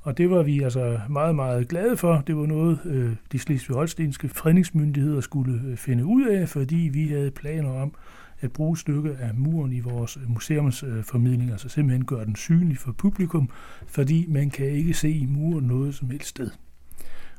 og 0.00 0.18
det 0.18 0.30
var 0.30 0.42
vi 0.42 0.62
altså 0.62 1.00
meget, 1.08 1.34
meget 1.34 1.68
glade 1.68 1.96
for. 1.96 2.22
Det 2.26 2.36
var 2.36 2.46
noget, 2.46 2.78
øh, 2.84 3.12
de 3.32 3.38
slesvig-holstenske 3.38 4.28
fredningsmyndigheder 4.28 5.20
skulle 5.20 5.60
øh, 5.66 5.76
finde 5.76 6.04
ud 6.04 6.26
af, 6.26 6.48
fordi 6.48 6.90
vi 6.92 7.08
havde 7.08 7.30
planer 7.30 7.70
om 7.70 7.94
at 8.40 8.52
bruge 8.52 8.72
et 8.72 8.78
stykke 8.78 9.16
af 9.20 9.34
muren 9.34 9.72
i 9.72 9.80
vores 9.80 10.18
museumsformidling, 10.26 11.50
altså 11.50 11.68
simpelthen 11.68 12.04
gøre 12.04 12.24
den 12.24 12.36
synlig 12.36 12.78
for 12.78 12.92
publikum, 12.92 13.50
fordi 13.86 14.26
man 14.28 14.50
kan 14.50 14.66
ikke 14.66 14.94
se 14.94 15.10
i 15.10 15.26
muren 15.26 15.64
noget 15.64 15.94
som 15.94 16.10
helst 16.10 16.28
sted. 16.28 16.50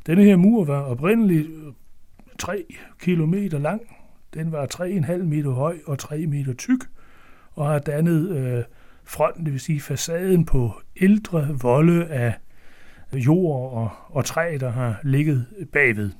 Denne 0.06 0.24
her 0.24 0.36
mur 0.36 0.66
var 0.66 0.82
oprindeligt 0.82 1.48
3 2.40 2.66
km 3.00 3.34
lang, 3.52 3.82
den 4.34 4.52
var 4.52 4.68
3,5 4.74 5.18
meter 5.18 5.52
høj 5.52 5.78
og 5.86 6.00
3 6.00 6.28
meter 6.28 6.54
tyk, 6.54 6.80
og 7.52 7.68
har 7.68 7.80
dannet 7.80 8.38
øh, 8.38 8.64
fronten, 9.04 9.46
det 9.46 9.54
vil 9.54 9.60
sige 9.60 9.82
facaden 9.82 10.46
på 10.46 10.72
ældre 11.02 11.48
volde 11.62 12.06
af 12.08 12.34
jord 13.14 13.74
og, 13.74 13.90
og 14.06 14.26
træ, 14.26 14.58
der 14.60 14.70
har 14.70 15.00
ligget 15.04 15.46
bagved. 15.74 16.12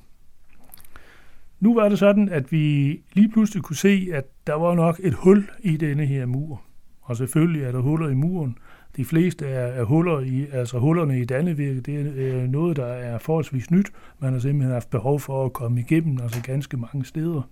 Nu 1.60 1.74
var 1.74 1.88
det 1.88 1.98
sådan, 1.98 2.28
at 2.28 2.52
vi 2.52 2.86
lige 3.12 3.30
pludselig 3.32 3.62
kunne 3.62 3.76
se, 3.76 4.08
at 4.12 4.24
der 4.46 4.54
var 4.54 4.74
nok 4.74 5.00
et 5.02 5.14
hul 5.14 5.50
i 5.60 5.76
denne 5.76 6.06
her 6.06 6.26
mur. 6.26 6.62
Og 7.00 7.16
selvfølgelig 7.16 7.62
er 7.62 7.72
der 7.72 7.80
huller 7.80 8.08
i 8.08 8.14
muren. 8.14 8.58
De 8.96 9.04
fleste 9.04 9.46
er, 9.46 9.66
er 9.66 9.84
huller 9.84 10.20
i, 10.20 10.46
altså 10.52 10.78
hullerne 10.78 11.20
i 11.20 11.24
Dannevirke, 11.24 11.80
det 11.80 12.00
er 12.00 12.12
øh, 12.14 12.48
noget, 12.48 12.76
der 12.76 12.86
er 12.86 13.18
forholdsvis 13.18 13.70
nyt. 13.70 13.92
Man 14.18 14.32
har 14.32 14.40
simpelthen 14.40 14.72
haft 14.72 14.90
behov 14.90 15.20
for 15.20 15.44
at 15.44 15.52
komme 15.52 15.80
igennem, 15.80 16.18
altså 16.22 16.42
ganske 16.42 16.76
mange 16.76 17.04
steder. 17.04 17.42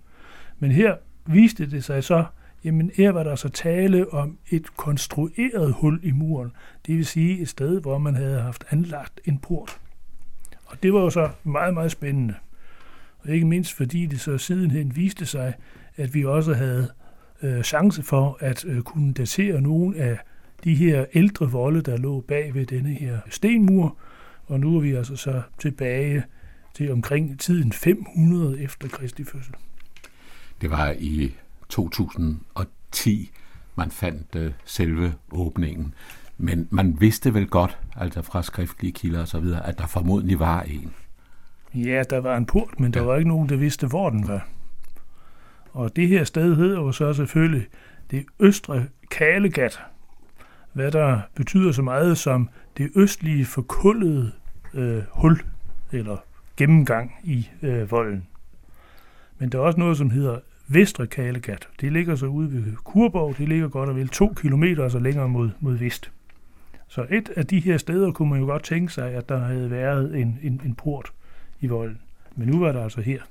Men 0.59 0.71
her 0.71 0.95
viste 1.25 1.71
det 1.71 1.83
sig 1.83 2.03
så, 2.03 2.25
jamen 2.63 2.91
her 2.95 3.11
var 3.11 3.23
der 3.23 3.35
så 3.35 3.49
tale 3.49 4.13
om 4.13 4.37
et 4.49 4.77
konstrueret 4.77 5.73
hul 5.73 5.99
i 6.03 6.11
muren. 6.11 6.51
Det 6.85 6.97
vil 6.97 7.05
sige 7.05 7.41
et 7.41 7.49
sted, 7.49 7.81
hvor 7.81 7.97
man 7.97 8.15
havde 8.15 8.41
haft 8.41 8.63
anlagt 8.69 9.21
en 9.25 9.37
port. 9.37 9.79
Og 10.65 10.83
det 10.83 10.93
var 10.93 10.99
jo 10.99 11.09
så 11.09 11.29
meget, 11.43 11.73
meget 11.73 11.91
spændende. 11.91 12.35
Og 13.19 13.29
ikke 13.29 13.47
mindst 13.47 13.73
fordi 13.73 14.05
det 14.05 14.19
så 14.19 14.37
sidenhen 14.37 14.95
viste 14.95 15.25
sig, 15.25 15.53
at 15.97 16.13
vi 16.13 16.25
også 16.25 16.53
havde 16.53 16.87
øh, 17.41 17.63
chance 17.63 18.03
for 18.03 18.37
at 18.39 18.65
øh, 18.65 18.81
kunne 18.81 19.13
datere 19.13 19.61
nogle 19.61 19.97
af 19.97 20.17
de 20.63 20.75
her 20.75 21.05
ældre 21.13 21.51
volde, 21.51 21.81
der 21.81 21.97
lå 21.97 22.21
bag 22.21 22.53
ved 22.53 22.65
denne 22.65 22.89
her 22.89 23.19
stenmur. 23.29 23.97
Og 24.45 24.59
nu 24.59 24.75
er 24.75 24.79
vi 24.79 24.93
altså 24.93 25.15
så 25.15 25.41
tilbage 25.59 26.23
til 26.73 26.91
omkring 26.91 27.39
tiden 27.39 27.71
500 27.71 28.61
efter 28.61 28.87
Kristi 28.87 29.23
fødsel. 29.23 29.53
Det 30.61 30.69
var 30.69 30.95
i 30.99 31.35
2010, 31.69 33.31
man 33.75 33.91
fandt 33.91 34.35
øh, 34.35 34.51
selve 34.65 35.13
åbningen. 35.31 35.93
Men 36.37 36.67
man 36.71 36.97
vidste 36.99 37.33
vel 37.33 37.47
godt, 37.47 37.77
altså 37.95 38.21
fra 38.21 38.43
skriftlige 38.43 38.91
kilder 38.91 39.21
og 39.21 39.27
så 39.27 39.39
videre, 39.39 39.67
at 39.67 39.77
der 39.77 39.87
formodentlig 39.87 40.39
var 40.39 40.61
en. 40.61 40.93
Ja, 41.73 42.03
der 42.09 42.17
var 42.17 42.37
en 42.37 42.45
port, 42.45 42.79
men 42.79 42.93
der 42.93 42.99
ja. 42.99 43.05
var 43.05 43.15
ikke 43.15 43.29
nogen, 43.29 43.49
der 43.49 43.55
vidste, 43.55 43.87
hvor 43.87 44.09
den 44.09 44.27
var. 44.27 44.47
Og 45.71 45.95
det 45.95 46.07
her 46.07 46.23
sted 46.23 46.55
hedder 46.55 46.79
jo 46.79 46.91
så 46.91 47.13
selvfølgelig 47.13 47.67
det 48.11 48.25
Østre 48.39 48.85
Kalegat, 49.11 49.79
hvad 50.73 50.91
der 50.91 51.21
betyder 51.35 51.71
så 51.71 51.81
meget 51.81 52.17
som 52.17 52.49
det 52.77 52.91
østlige 52.95 53.45
forkullede 53.45 54.31
øh, 54.73 55.03
hul, 55.11 55.41
eller 55.91 56.17
gennemgang 56.57 57.11
i 57.23 57.49
øh, 57.61 57.91
volden. 57.91 58.27
Men 59.39 59.49
der 59.49 59.57
er 59.57 59.63
også 59.63 59.79
noget, 59.79 59.97
som 59.97 60.09
hedder 60.09 60.39
Vestre 60.67 61.07
Kalegat. 61.07 61.67
Det 61.81 61.91
ligger 61.91 62.15
så 62.15 62.25
ude 62.25 62.53
ved 62.53 62.75
Kurborg. 62.75 63.37
Det 63.37 63.49
ligger 63.49 63.67
godt 63.67 63.89
og 63.89 63.95
vel 63.95 64.09
to 64.09 64.33
kilometer 64.41 64.83
altså 64.83 64.99
længere 64.99 65.29
mod, 65.29 65.49
mod 65.59 65.77
vest. 65.77 66.11
Så 66.87 67.05
et 67.09 67.29
af 67.35 67.47
de 67.47 67.59
her 67.59 67.77
steder 67.77 68.11
kunne 68.11 68.29
man 68.29 68.39
jo 68.39 68.45
godt 68.45 68.63
tænke 68.63 68.93
sig, 68.93 69.13
at 69.13 69.29
der 69.29 69.39
havde 69.39 69.71
været 69.71 70.19
en, 70.19 70.39
en, 70.41 70.61
en 70.65 70.75
port 70.75 71.11
i 71.61 71.67
volden. 71.67 71.99
Men 72.35 72.47
nu 72.47 72.59
var 72.59 72.71
der 72.71 72.83
altså 72.83 73.01
her. 73.01 73.21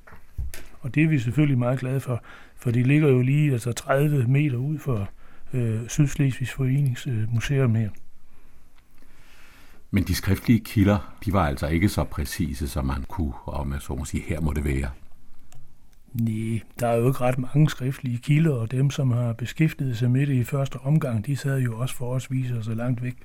Og 0.81 0.95
det 0.95 1.03
er 1.03 1.09
vi 1.09 1.19
selvfølgelig 1.19 1.59
meget 1.59 1.81
glade 1.81 2.01
for, 2.01 2.23
for 2.57 2.71
de 2.71 2.83
ligger 2.83 3.09
jo 3.09 3.23
lige 3.23 3.53
altså 3.53 3.73
30 3.73 4.27
meter 4.27 4.57
ud 4.57 4.79
for 4.79 5.09
øh, 5.53 5.89
Sydslesvigs 5.89 6.53
Foreningsmuseum 6.53 7.75
her. 7.75 7.91
Men 9.91 10.05
de 10.05 10.15
skriftlige 10.15 10.61
kilder, 10.61 11.15
de 11.25 11.33
var 11.33 11.47
altså 11.47 11.67
ikke 11.67 11.89
så 11.89 12.05
præcise, 12.05 12.69
som 12.69 12.85
man 12.85 13.05
kunne, 13.09 13.33
om 13.47 13.67
man 13.67 13.81
så 13.81 13.95
må 13.95 14.05
sige, 14.05 14.23
her 14.23 14.41
må 14.41 14.53
det 14.53 14.65
være. 14.65 14.91
Nej, 16.15 16.61
der 16.81 16.87
er 16.87 16.97
jo 16.97 17.07
ikke 17.07 17.21
ret 17.21 17.39
mange 17.39 17.71
skriftlige 17.71 18.19
kilder, 18.19 18.53
og 18.53 18.71
dem, 18.71 18.91
som 18.91 19.11
har 19.11 19.33
beskæftiget 19.33 19.99
sig 19.99 20.11
med 20.11 20.27
det 20.27 20.35
i 20.35 20.45
første 20.45 20.77
omgang, 20.77 21.27
de 21.27 21.37
sad 21.37 21.59
jo 21.59 21.79
også 21.79 21.95
for 21.95 22.15
os 22.15 22.31
viser 22.31 22.63
så 22.63 22.75
langt 22.75 23.03
væk. 23.03 23.17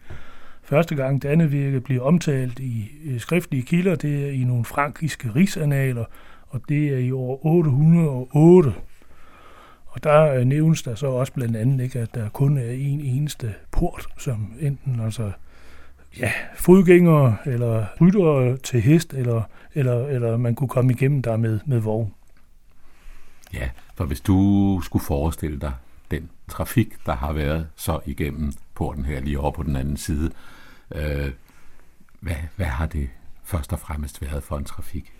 Første 0.64 0.96
gang 0.96 1.24
Dannevirke 1.24 1.82
bliver 1.82 2.04
omtalt 2.04 2.60
i 2.60 2.90
skriftlige 3.18 3.64
kilder, 3.64 3.96
det 3.96 4.26
er 4.26 4.32
i 4.32 4.44
nogle 4.44 4.66
frankiske 4.66 5.32
rigsanaler, 5.36 6.06
og 6.48 6.62
det 6.70 6.90
er 6.90 6.98
i 6.98 7.12
år 7.12 7.46
808. 7.46 8.74
Og 9.94 10.04
der 10.04 10.34
øh, 10.34 10.46
nævnes 10.46 10.84
der 10.84 10.96
så 10.96 11.08
også 11.08 11.34
blandt 11.34 11.56
andet, 11.58 11.84
ikke, 11.84 12.00
at 12.00 12.16
der 12.16 12.30
kun 12.30 12.58
er 12.58 12.72
en 12.72 13.02
eneste 13.02 13.54
port, 13.72 14.08
som 14.18 14.54
enten 14.60 15.00
altså 15.00 15.32
ja, 16.20 16.32
fodgængere 16.56 17.38
eller 17.46 17.86
ryttere 18.02 18.58
til 18.58 18.82
hest, 18.82 19.14
eller, 19.14 19.42
eller, 19.74 20.08
eller 20.08 20.38
man 20.38 20.56
kunne 20.56 20.68
komme 20.68 20.94
igennem 20.94 21.22
der 21.22 21.38
med, 21.38 21.60
med 21.66 21.80
vogn. 21.80 22.14
Ja, 23.54 23.70
for 23.96 24.06
hvis 24.06 24.22
du 24.22 24.82
skulle 24.84 25.06
forestille 25.06 25.60
dig 25.60 25.74
den 26.12 26.30
trafik, 26.48 27.06
der 27.06 27.16
har 27.16 27.34
været 27.34 27.68
så 27.76 28.00
igennem 28.06 28.54
porten 28.76 29.06
her 29.06 29.22
lige 29.22 29.40
over 29.40 29.52
på 29.52 29.64
den 29.64 29.76
anden 29.76 29.98
side, 29.98 30.32
øh, 30.96 31.32
hvad, 32.20 32.36
hvad 32.56 32.66
har 32.66 32.86
det 32.86 33.10
først 33.44 33.74
og 33.74 33.80
fremmest 33.80 34.22
været 34.22 34.44
for 34.44 34.58
en 34.58 34.66
trafik? 34.66 35.13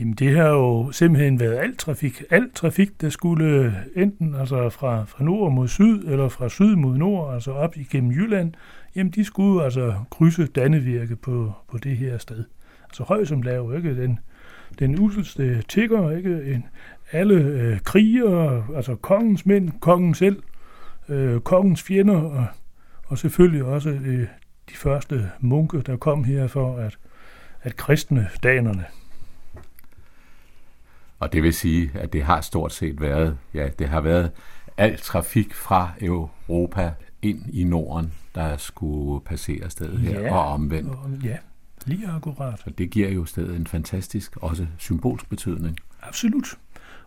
Jamen 0.00 0.14
det 0.14 0.36
har 0.36 0.48
jo 0.48 0.92
simpelthen 0.92 1.40
været 1.40 1.58
alt 1.58 1.78
trafik. 1.78 2.22
Alt 2.30 2.54
trafik, 2.54 3.00
der 3.00 3.08
skulle 3.08 3.46
øh, 3.46 3.72
enten 3.96 4.34
altså 4.34 4.68
fra, 4.68 5.04
fra 5.04 5.24
nord 5.24 5.52
mod 5.52 5.68
syd, 5.68 6.04
eller 6.04 6.28
fra 6.28 6.48
syd 6.48 6.74
mod 6.74 6.96
nord, 6.96 7.34
altså 7.34 7.52
op 7.52 7.76
igennem 7.76 8.12
Jylland, 8.12 8.52
jamen 8.96 9.12
de 9.12 9.24
skulle 9.24 9.64
altså 9.64 9.94
krydse 10.10 10.46
Dannevirke 10.46 11.16
på, 11.16 11.52
på 11.70 11.78
det 11.78 11.96
her 11.96 12.18
sted. 12.18 12.44
Altså 12.84 13.02
høj 13.02 13.24
som 13.24 13.42
lav, 13.42 13.76
ikke? 13.76 14.02
Den, 14.02 14.18
den 14.78 14.98
uselste 14.98 15.42
øh, 15.42 15.62
tigger, 15.62 16.10
ikke? 16.10 16.42
En, 16.54 16.66
alle 17.12 17.34
øh, 17.34 17.80
kriger, 17.80 18.62
altså 18.76 18.94
kongens 18.94 19.46
mænd, 19.46 19.70
kongen 19.80 20.14
selv, 20.14 20.42
øh, 21.08 21.40
kongens 21.40 21.82
fjender, 21.82 22.20
og, 22.20 22.46
og 23.06 23.18
selvfølgelig 23.18 23.64
også 23.64 23.90
øh, 23.90 24.26
de 24.70 24.74
første 24.74 25.30
munke, 25.40 25.80
der 25.80 25.96
kom 25.96 26.24
her 26.24 26.46
for 26.46 26.76
at, 26.76 26.98
at 27.62 27.76
kristne 27.76 28.28
danerne. 28.42 28.84
Og 31.24 31.32
det 31.32 31.42
vil 31.42 31.54
sige, 31.54 31.90
at 31.94 32.12
det 32.12 32.22
har 32.22 32.40
stort 32.40 32.72
set 32.72 33.00
været, 33.00 33.38
ja, 33.54 33.68
det 33.78 33.88
har 33.88 34.00
været 34.00 34.30
al 34.76 34.98
trafik 34.98 35.54
fra 35.54 35.90
Europa 36.00 36.92
ind 37.22 37.42
i 37.52 37.64
Norden, 37.64 38.12
der 38.34 38.56
skulle 38.56 39.24
passere 39.24 39.70
stedet 39.70 39.98
her, 39.98 40.20
ja, 40.20 40.34
og 40.34 40.44
omvendt. 40.44 40.90
Og, 40.90 41.10
ja, 41.24 41.36
Lige 41.86 42.08
akkurat. 42.08 42.62
Og 42.66 42.78
det 42.78 42.90
giver 42.90 43.08
jo 43.08 43.24
stedet 43.24 43.56
en 43.56 43.66
fantastisk, 43.66 44.36
også 44.36 44.66
symbolsk 44.78 45.28
betydning. 45.28 45.76
Absolut. 46.02 46.58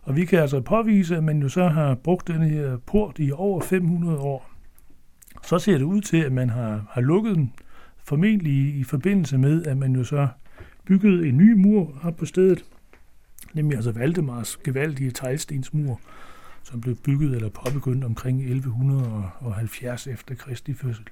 Og 0.02 0.16
vi 0.16 0.24
kan 0.24 0.38
altså 0.38 0.60
påvise, 0.60 1.16
at 1.16 1.24
man 1.24 1.42
jo 1.42 1.48
så 1.48 1.68
har 1.68 1.94
brugt 1.94 2.28
den 2.28 2.42
her 2.42 2.76
port 2.76 3.18
i 3.18 3.30
over 3.32 3.60
500 3.60 4.18
år. 4.18 4.50
Så 5.44 5.58
ser 5.58 5.78
det 5.78 5.84
ud 5.84 6.00
til, 6.00 6.16
at 6.16 6.32
man 6.32 6.50
har, 6.50 6.86
har 6.90 7.00
lukket 7.00 7.36
den, 7.36 7.52
formentlig 8.04 8.76
i 8.76 8.84
forbindelse 8.84 9.38
med, 9.38 9.66
at 9.66 9.76
man 9.76 9.94
jo 9.94 10.04
så 10.04 10.28
byggede 10.84 11.28
en 11.28 11.36
ny 11.36 11.52
mur 11.52 11.98
op 12.02 12.16
på 12.16 12.26
stedet, 12.26 12.64
nemlig 13.54 13.76
altså 13.76 13.92
Valdemars 13.92 14.56
gevaldige 14.56 15.10
teglstensmur, 15.10 16.00
som 16.62 16.80
blev 16.80 16.96
bygget 16.96 17.34
eller 17.34 17.48
påbegyndt 17.48 18.04
omkring 18.04 18.40
1170 18.40 20.06
efter 20.06 20.34
Kristi 20.34 20.74
fødsel. 20.74 21.04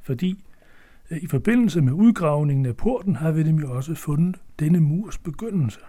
Fordi 0.00 0.44
øh, 1.10 1.18
i 1.22 1.26
forbindelse 1.26 1.80
med 1.80 1.92
udgravningen 1.92 2.66
af 2.66 2.76
porten 2.76 3.16
har 3.16 3.32
vi 3.32 3.42
nemlig 3.42 3.68
også 3.68 3.94
fundet 3.94 4.36
denne 4.58 4.80
murs 4.80 5.18
begyndelse. 5.18 5.80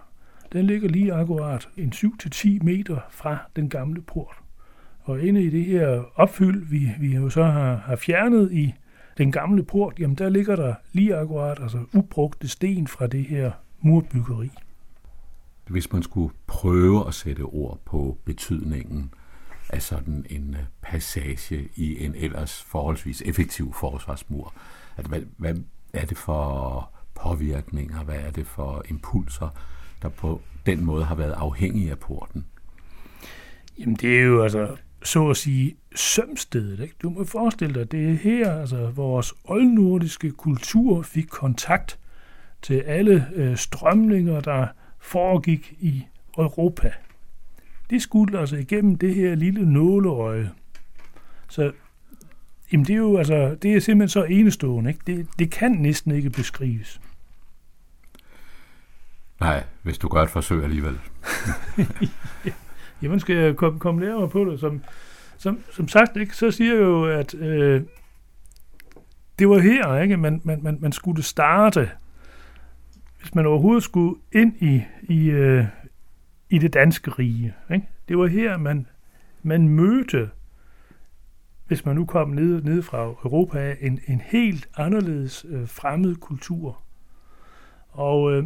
Den 0.52 0.66
ligger 0.66 0.88
lige 0.88 1.12
akkurat 1.12 1.68
en 1.76 1.92
7-10 1.94 2.64
meter 2.64 2.98
fra 3.10 3.38
den 3.56 3.68
gamle 3.68 4.02
port. 4.02 4.36
Og 5.00 5.20
inde 5.20 5.42
i 5.42 5.50
det 5.50 5.64
her 5.64 6.02
opfyld, 6.14 6.66
vi, 6.66 6.90
vi 7.00 7.14
jo 7.14 7.30
så 7.30 7.44
har, 7.44 7.76
har 7.76 7.96
fjernet 7.96 8.52
i 8.52 8.74
den 9.18 9.32
gamle 9.32 9.62
port, 9.62 9.94
jamen 9.98 10.16
der 10.16 10.28
ligger 10.28 10.56
der 10.56 10.74
lige 10.92 11.16
akkurat 11.16 11.58
altså 11.62 11.84
ubrugte 11.92 12.48
sten 12.48 12.86
fra 12.86 13.06
det 13.06 13.24
her 13.24 13.50
murbyggeri. 13.80 14.50
Hvis 15.66 15.92
man 15.92 16.02
skulle 16.02 16.34
prøve 16.46 17.08
at 17.08 17.14
sætte 17.14 17.40
ord 17.40 17.80
på 17.84 18.18
betydningen 18.24 19.14
af 19.70 19.82
sådan 19.82 20.26
en 20.30 20.54
øh, 20.54 20.64
passage 20.82 21.68
i 21.76 22.04
en 22.04 22.14
ellers 22.14 22.62
forholdsvis 22.62 23.22
effektiv 23.22 23.74
forsvarsmur, 23.74 24.54
at 24.96 25.06
hvad, 25.06 25.20
hvad 25.36 25.54
er 25.92 26.06
det 26.06 26.18
for 26.18 26.90
påvirkninger, 27.14 28.04
hvad 28.04 28.18
er 28.18 28.30
det 28.30 28.46
for 28.46 28.84
impulser, 28.88 29.48
der 30.02 30.08
på 30.08 30.40
den 30.66 30.84
måde 30.84 31.04
har 31.04 31.14
været 31.14 31.32
afhængige 31.32 31.90
af 31.90 31.98
porten? 31.98 32.46
Jamen 33.78 33.94
det 33.94 34.18
er 34.18 34.22
jo 34.22 34.42
altså 34.42 34.76
så 35.02 35.30
at 35.30 35.36
sige, 35.36 35.76
sømstedet. 35.94 36.80
Ikke? 36.80 36.94
Du 37.02 37.10
må 37.10 37.24
forestille 37.24 37.74
dig, 37.74 37.92
det 37.92 38.10
er 38.10 38.14
her, 38.14 38.60
altså 38.60 38.90
vores 38.90 39.34
oldnordiske 39.44 40.30
kultur 40.30 41.02
fik 41.02 41.26
kontakt 41.30 41.98
til 42.62 42.80
alle 42.80 43.26
øh, 43.34 43.56
strømninger, 43.56 44.40
der 44.40 44.66
foregik 45.06 45.74
i 45.80 46.06
Europa. 46.38 46.92
Det 47.90 48.02
skulle 48.02 48.38
altså 48.38 48.56
igennem 48.56 48.98
det 48.98 49.14
her 49.14 49.34
lille 49.34 49.72
nåleøje. 49.72 50.50
Så 51.48 51.72
jamen 52.72 52.86
det 52.86 52.92
er 52.92 52.98
jo 52.98 53.16
altså, 53.16 53.56
det 53.62 53.74
er 53.74 53.80
simpelthen 53.80 54.08
så 54.08 54.24
enestående. 54.24 54.90
Ikke? 54.90 55.00
Det, 55.06 55.28
det 55.38 55.50
kan 55.50 55.72
næsten 55.72 56.12
ikke 56.12 56.30
beskrives. 56.30 57.00
Nej, 59.40 59.64
hvis 59.82 59.98
du 59.98 60.08
gør 60.08 60.22
et 60.22 60.30
forsøg 60.30 60.64
alligevel. 60.64 60.98
Jamen 63.02 63.20
skal 63.20 63.36
jeg 63.36 63.56
komme, 63.56 63.78
komme 63.78 64.00
nærmere 64.00 64.28
på 64.28 64.44
det. 64.44 64.60
Som, 64.60 64.82
som, 65.36 65.60
som 65.72 65.88
sagt, 65.88 66.16
ikke, 66.16 66.36
så 66.36 66.50
siger 66.50 66.74
jeg 66.74 66.82
jo, 66.82 67.04
at 67.04 67.34
øh, 67.34 67.82
det 69.38 69.48
var 69.48 69.58
her, 69.58 69.96
ikke? 70.02 70.16
Man, 70.16 70.40
man, 70.44 70.62
man, 70.62 70.78
man 70.80 70.92
skulle 70.92 71.22
starte, 71.22 71.90
hvis 73.26 73.34
man 73.34 73.46
overhovedet 73.46 73.82
skulle 73.82 74.20
ind 74.32 74.62
i, 74.62 74.82
i, 75.02 75.30
øh, 75.30 75.64
i 76.50 76.58
det 76.58 76.74
danske 76.74 77.10
rige. 77.10 77.54
Ikke? 77.74 77.88
Det 78.08 78.18
var 78.18 78.26
her, 78.26 78.56
man, 78.56 78.86
man 79.42 79.68
mødte, 79.68 80.30
hvis 81.66 81.84
man 81.84 81.96
nu 81.96 82.04
kom 82.04 82.28
ned, 82.28 82.62
ned 82.62 82.82
fra 82.82 83.02
Europa, 83.04 83.76
en, 83.80 84.00
en 84.06 84.20
helt 84.20 84.68
anderledes 84.76 85.46
øh, 85.48 85.68
fremmed 85.68 86.16
kultur. 86.16 86.82
Og 87.88 88.32
øh, 88.32 88.44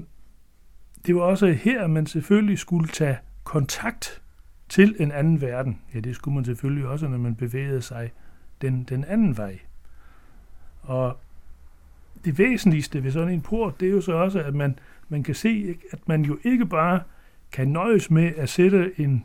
det 1.06 1.14
var 1.14 1.22
også 1.22 1.46
her, 1.46 1.86
man 1.86 2.06
selvfølgelig 2.06 2.58
skulle 2.58 2.88
tage 2.88 3.18
kontakt 3.44 4.22
til 4.68 4.96
en 4.98 5.12
anden 5.12 5.40
verden. 5.40 5.80
Ja, 5.94 6.00
det 6.00 6.16
skulle 6.16 6.34
man 6.34 6.44
selvfølgelig 6.44 6.86
også, 6.86 7.08
når 7.08 7.18
man 7.18 7.34
bevægede 7.34 7.82
sig 7.82 8.12
den, 8.62 8.82
den 8.84 9.04
anden 9.04 9.36
vej. 9.36 9.58
Og 10.82 11.16
det 12.24 12.38
væsentligste 12.38 13.04
ved 13.04 13.10
sådan 13.10 13.34
en 13.34 13.40
port, 13.40 13.80
det 13.80 13.88
er 13.88 13.92
jo 13.92 14.00
så 14.00 14.12
også, 14.12 14.40
at 14.42 14.54
man, 14.54 14.78
man 15.08 15.22
kan 15.22 15.34
se, 15.34 15.76
at 15.90 16.08
man 16.08 16.22
jo 16.22 16.38
ikke 16.44 16.66
bare 16.66 17.00
kan 17.52 17.68
nøjes 17.68 18.10
med 18.10 18.32
at 18.36 18.48
sætte 18.48 18.92
en, 18.96 19.24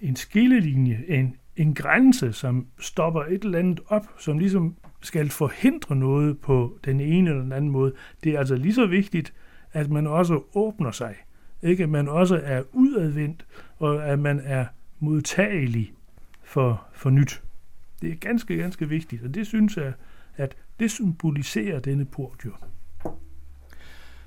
en 0.00 0.16
skillelinje, 0.16 1.04
en, 1.08 1.36
en 1.56 1.74
grænse, 1.74 2.32
som 2.32 2.66
stopper 2.78 3.22
et 3.22 3.44
eller 3.44 3.58
andet 3.58 3.80
op, 3.86 4.06
som 4.18 4.38
ligesom 4.38 4.74
skal 5.00 5.30
forhindre 5.30 5.96
noget 5.96 6.38
på 6.38 6.78
den 6.84 7.00
ene 7.00 7.30
eller 7.30 7.42
den 7.42 7.52
anden 7.52 7.70
måde. 7.70 7.92
Det 8.24 8.34
er 8.34 8.38
altså 8.38 8.56
lige 8.56 8.74
så 8.74 8.86
vigtigt, 8.86 9.34
at 9.72 9.90
man 9.90 10.06
også 10.06 10.42
åbner 10.54 10.90
sig. 10.90 11.14
Ikke? 11.62 11.82
At 11.82 11.88
man 11.88 12.08
også 12.08 12.40
er 12.44 12.62
udadvendt, 12.72 13.46
og 13.78 14.06
at 14.06 14.18
man 14.18 14.40
er 14.44 14.66
modtagelig 14.98 15.92
for, 16.42 16.86
for 16.92 17.10
nyt. 17.10 17.42
Det 18.02 18.12
er 18.12 18.16
ganske, 18.16 18.56
ganske 18.56 18.88
vigtigt, 18.88 19.22
og 19.22 19.34
det 19.34 19.46
synes 19.46 19.76
jeg, 19.76 19.92
at 20.36 20.56
det 20.80 20.90
symboliserer 20.90 21.80
denne 21.80 22.04
port 22.04 22.44
jo. 22.44 22.52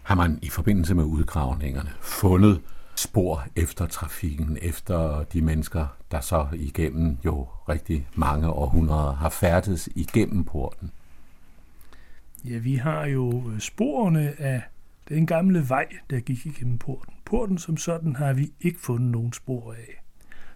Har 0.04 0.16
man 0.16 0.40
i 0.42 0.50
forbindelse 0.50 0.96
med 0.96 1.04
udgravningerne 1.04 1.90
fundet 2.02 2.62
spor 2.96 3.46
efter 3.56 3.86
trafikken, 3.86 4.58
efter 4.62 5.24
de 5.24 5.42
mennesker, 5.42 5.88
der 6.12 6.22
så 6.22 6.48
igennem 6.54 7.18
jo 7.26 7.48
rigtig 7.70 8.08
mange 8.16 8.50
århundreder 8.50 9.14
har 9.14 9.30
færdes 9.30 9.90
igennem 9.96 10.44
porten? 10.44 10.92
Ja, 12.46 12.58
vi 12.58 12.76
har 12.76 13.06
jo 13.06 13.44
sporene 13.60 14.42
af 14.42 14.62
den 15.10 15.26
gamle 15.26 15.70
vej, 15.70 15.88
der 16.10 16.20
gik 16.20 16.46
igennem 16.46 16.78
porten. 16.78 17.14
Porten 17.26 17.58
som 17.58 17.78
sådan 17.78 18.16
har 18.16 18.34
vi 18.34 18.52
ikke 18.62 18.80
fundet 18.80 19.12
nogen 19.12 19.34
spor 19.34 19.74
af. 19.74 20.04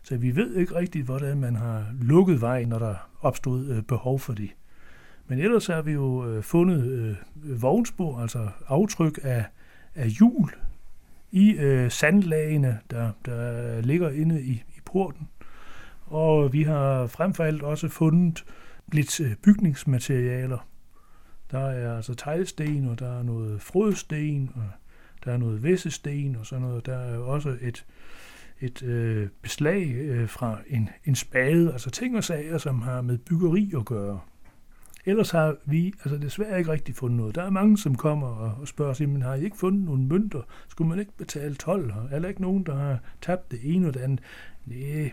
Så 0.03 0.17
vi 0.17 0.35
ved 0.35 0.55
ikke 0.55 0.75
rigtigt, 0.75 1.05
hvordan 1.05 1.39
man 1.39 1.55
har 1.55 1.85
lukket 2.01 2.41
vejen, 2.41 2.67
når 2.67 2.79
der 2.79 2.95
opstod 3.21 3.67
øh, 3.67 3.83
behov 3.83 4.19
for 4.19 4.33
det. 4.33 4.49
Men 5.31 5.39
ellers 5.39 5.67
har 5.67 5.81
vi 5.81 5.91
jo 5.91 6.27
øh, 6.27 6.43
fundet 6.43 6.85
øh, 6.85 7.61
vognspor, 7.61 8.19
altså 8.19 8.49
aftryk 8.67 9.19
af, 9.23 9.45
af 9.95 10.09
hjul 10.09 10.51
i 11.31 11.51
øh, 11.51 11.91
sandlagene, 11.91 12.79
der, 12.89 13.11
der 13.25 13.81
ligger 13.81 14.09
inde 14.09 14.41
i, 14.41 14.51
i 14.51 14.79
porten. 14.85 15.29
Og 16.05 16.53
vi 16.53 16.63
har 16.63 17.07
frem 17.07 17.33
for 17.33 17.43
alt 17.43 17.63
også 17.63 17.89
fundet 17.89 18.45
lidt 18.91 19.19
øh, 19.19 19.35
bygningsmaterialer. 19.35 20.67
Der 21.51 21.59
er 21.59 21.95
altså 21.95 22.13
teglsten, 22.13 22.87
og 22.87 22.99
der 22.99 23.19
er 23.19 23.23
noget 23.23 23.61
frødsten, 23.61 24.51
og 24.55 24.69
der 25.25 25.31
er 25.31 25.37
noget 25.37 25.63
væssesten 25.63 26.35
og 26.35 26.45
sådan 26.45 26.61
noget. 26.61 26.85
Der 26.85 26.97
er 26.97 27.17
også 27.17 27.57
et, 27.61 27.85
et 28.61 28.83
øh, 28.83 29.29
beslag 29.41 29.91
øh, 29.95 30.29
fra 30.29 30.57
en, 30.67 30.89
en 31.05 31.15
spade, 31.15 31.71
altså 31.71 31.89
ting 31.89 32.17
og 32.17 32.23
sager, 32.23 32.57
som 32.57 32.81
har 32.81 33.01
med 33.01 33.17
byggeri 33.17 33.73
at 33.77 33.85
gøre. 33.85 34.19
Ellers 35.05 35.31
har 35.31 35.55
vi 35.65 35.93
altså 36.03 36.17
desværre 36.17 36.59
ikke 36.59 36.71
rigtig 36.71 36.95
fundet 36.95 37.17
noget. 37.17 37.35
Der 37.35 37.43
er 37.43 37.49
mange, 37.49 37.77
som 37.77 37.95
kommer 37.95 38.27
og, 38.27 38.61
og 38.61 38.67
spørger 38.67 38.93
sig, 38.93 39.09
men 39.09 39.21
har 39.21 39.35
I 39.35 39.43
ikke 39.43 39.57
fundet 39.57 39.85
nogle 39.85 40.03
mønter? 40.03 40.41
Skulle 40.67 40.89
man 40.89 40.99
ikke 40.99 41.17
betale 41.17 41.55
12? 41.55 41.93
Er 42.11 42.19
der 42.19 42.27
ikke 42.27 42.41
nogen, 42.41 42.63
der 42.63 42.75
har 42.75 42.99
tabt 43.21 43.51
det 43.51 43.59
ene 43.63 43.87
og 43.87 43.93
det 43.93 43.99
andet? 43.99 44.19
Næh, 44.65 45.11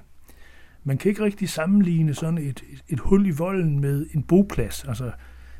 man 0.84 0.98
kan 0.98 1.08
ikke 1.08 1.24
rigtig 1.24 1.48
sammenligne 1.48 2.14
sådan 2.14 2.38
et, 2.38 2.64
et, 2.72 2.84
et 2.88 3.00
hul 3.00 3.26
i 3.26 3.30
volden 3.30 3.80
med 3.80 4.06
en 4.14 4.22
boplads. 4.22 4.84
Altså, 4.84 5.10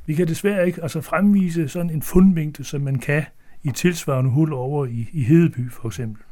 vi 0.06 0.14
kan 0.14 0.28
desværre 0.28 0.66
ikke 0.66 0.82
altså 0.82 1.00
fremvise 1.00 1.68
sådan 1.68 1.90
en 1.90 2.02
fundmængde, 2.02 2.64
som 2.64 2.80
man 2.80 2.98
kan 2.98 3.24
i 3.62 3.70
tilsvarende 3.70 4.30
hul 4.30 4.52
over 4.52 4.86
i, 4.86 5.08
i 5.12 5.22
Hedeby 5.22 5.70
for 5.70 5.88
eksempel. 5.88 6.22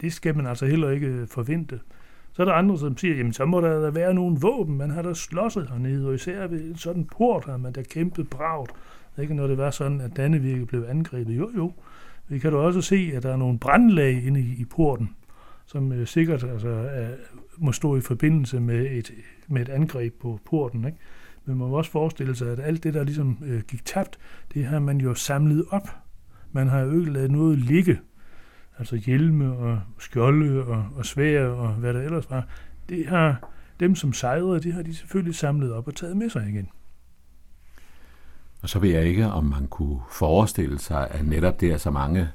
Det 0.00 0.12
skal 0.12 0.36
man 0.36 0.46
altså 0.46 0.66
heller 0.66 0.90
ikke 0.90 1.06
øh, 1.06 1.28
forvente. 1.28 1.80
Så 2.32 2.42
er 2.42 2.46
der 2.46 2.52
andre, 2.52 2.78
som 2.78 2.96
siger, 2.96 3.16
jamen 3.16 3.32
så 3.32 3.44
må 3.44 3.60
der 3.60 3.90
være 3.90 4.14
nogle 4.14 4.36
våben, 4.40 4.78
man 4.78 4.90
har 4.90 5.02
da 5.02 5.14
slåsset 5.14 5.68
hernede, 5.68 6.08
og 6.08 6.14
især 6.14 6.46
ved 6.46 6.64
en 6.64 6.76
sådan 6.76 7.04
port 7.04 7.44
har 7.44 7.56
man 7.56 7.72
da 7.72 7.82
kæmpet 7.82 8.30
bragt. 8.30 8.72
Ikke 9.18 9.34
når 9.34 9.46
det 9.46 9.58
var 9.58 9.70
sådan, 9.70 10.00
at 10.00 10.16
Dannevirke 10.16 10.66
blev 10.66 10.84
angrebet. 10.88 11.36
Jo, 11.36 11.50
jo. 11.56 11.72
Vi 12.28 12.38
kan 12.38 12.52
da 12.52 12.58
også 12.58 12.80
se, 12.80 13.12
at 13.14 13.22
der 13.22 13.32
er 13.32 13.36
nogle 13.36 13.58
brandlag 13.58 14.26
inde 14.26 14.40
i, 14.40 14.54
i 14.58 14.64
porten, 14.64 15.10
som 15.66 15.92
øh, 15.92 16.06
sikkert 16.06 16.44
altså, 16.44 16.68
er, 16.68 17.08
må 17.58 17.72
stå 17.72 17.96
i 17.96 18.00
forbindelse 18.00 18.60
med 18.60 18.86
et, 18.90 19.12
med 19.48 19.62
et 19.62 19.68
angreb 19.68 20.14
på 20.20 20.40
porten. 20.50 20.84
Ikke? 20.84 20.98
Men 21.44 21.58
man 21.58 21.68
må 21.68 21.76
også 21.76 21.90
forestille 21.90 22.34
sig, 22.36 22.52
at 22.52 22.60
alt 22.60 22.84
det, 22.84 22.94
der 22.94 23.04
ligesom 23.04 23.38
øh, 23.46 23.60
gik 23.60 23.84
tabt, 23.84 24.18
det 24.54 24.64
har 24.64 24.78
man 24.78 25.00
jo 25.00 25.14
samlet 25.14 25.64
op 25.70 25.88
man 26.52 26.68
har 26.68 26.80
jo 26.80 26.98
ikke 26.98 27.12
lavet 27.12 27.30
noget 27.30 27.58
ligge. 27.58 27.98
Altså 28.80 28.96
hjelme 28.96 29.56
og 29.56 29.80
skjolde 29.98 30.64
og, 30.64 30.86
og 30.96 31.06
svær 31.06 31.46
og 31.46 31.72
hvad 31.72 31.94
der 31.94 32.00
ellers 32.00 32.30
var. 32.30 32.46
Det 32.88 33.06
har 33.06 33.50
dem, 33.80 33.94
som 33.94 34.12
sejrede, 34.12 34.60
det 34.60 34.72
har 34.72 34.82
de 34.82 34.94
selvfølgelig 34.94 35.34
samlet 35.34 35.72
op 35.72 35.86
og 35.88 35.94
taget 35.94 36.16
med 36.16 36.30
sig 36.30 36.48
igen. 36.48 36.68
Og 38.62 38.68
så 38.68 38.78
ved 38.78 38.90
jeg 38.90 39.04
ikke, 39.04 39.26
om 39.26 39.44
man 39.44 39.66
kunne 39.66 40.00
forestille 40.10 40.78
sig, 40.78 41.10
at 41.10 41.26
netop 41.26 41.60
der 41.60 41.76
så 41.76 41.90
mange 41.90 42.28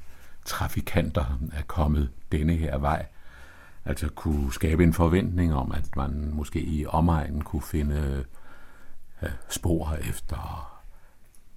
trafikanter 0.44 1.38
er 1.52 1.62
kommet 1.66 2.10
denne 2.32 2.52
her 2.52 2.78
vej, 2.78 3.06
altså 3.84 4.08
kunne 4.08 4.52
skabe 4.52 4.82
en 4.82 4.92
forventning 4.92 5.54
om, 5.54 5.72
at 5.72 5.96
man 5.96 6.30
måske 6.32 6.60
i 6.60 6.86
omegnen 6.86 7.42
kunne 7.42 7.62
finde 7.62 8.24
øh, 9.22 9.28
spor 9.48 9.96
efter 10.10 10.72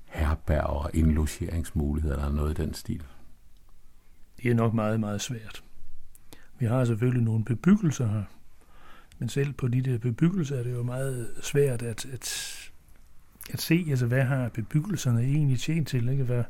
herberg 0.05 0.63
og 0.63 0.89
indlogeringsmuligheder 0.93 2.15
eller 2.15 2.31
noget 2.31 2.59
i 2.59 2.61
den 2.61 2.73
stil? 2.73 3.03
Det 4.43 4.51
er 4.51 4.55
nok 4.55 4.73
meget, 4.73 4.99
meget 4.99 5.21
svært. 5.21 5.63
Vi 6.59 6.65
har 6.65 6.85
selvfølgelig 6.85 7.23
nogle 7.23 7.45
bebyggelser 7.45 8.07
her, 8.07 8.23
men 9.19 9.29
selv 9.29 9.53
på 9.53 9.67
de 9.67 9.81
der 9.81 9.97
bebyggelser 9.97 10.59
er 10.59 10.63
det 10.63 10.71
jo 10.71 10.83
meget 10.83 11.29
svært 11.41 11.81
at, 11.81 12.05
at, 12.05 12.55
at 13.51 13.61
se, 13.61 13.85
altså 13.89 14.05
hvad 14.05 14.23
har 14.23 14.49
bebyggelserne 14.49 15.21
egentlig 15.21 15.59
tjent 15.59 15.87
til, 15.87 16.09
ikke? 16.09 16.23
Hvad, 16.23 16.43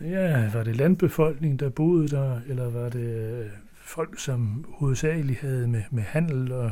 ja, 0.00 0.50
var 0.52 0.62
det 0.64 0.76
landbefolkning, 0.76 1.60
der 1.60 1.68
boede 1.68 2.08
der, 2.08 2.40
eller 2.46 2.70
var 2.70 2.88
det 2.88 3.40
øh, 3.40 3.50
folk, 3.74 4.18
som 4.18 4.64
hovedsageligt 4.68 5.40
havde 5.40 5.68
med, 5.68 5.82
med 5.90 6.02
handel 6.02 6.52
og, 6.52 6.70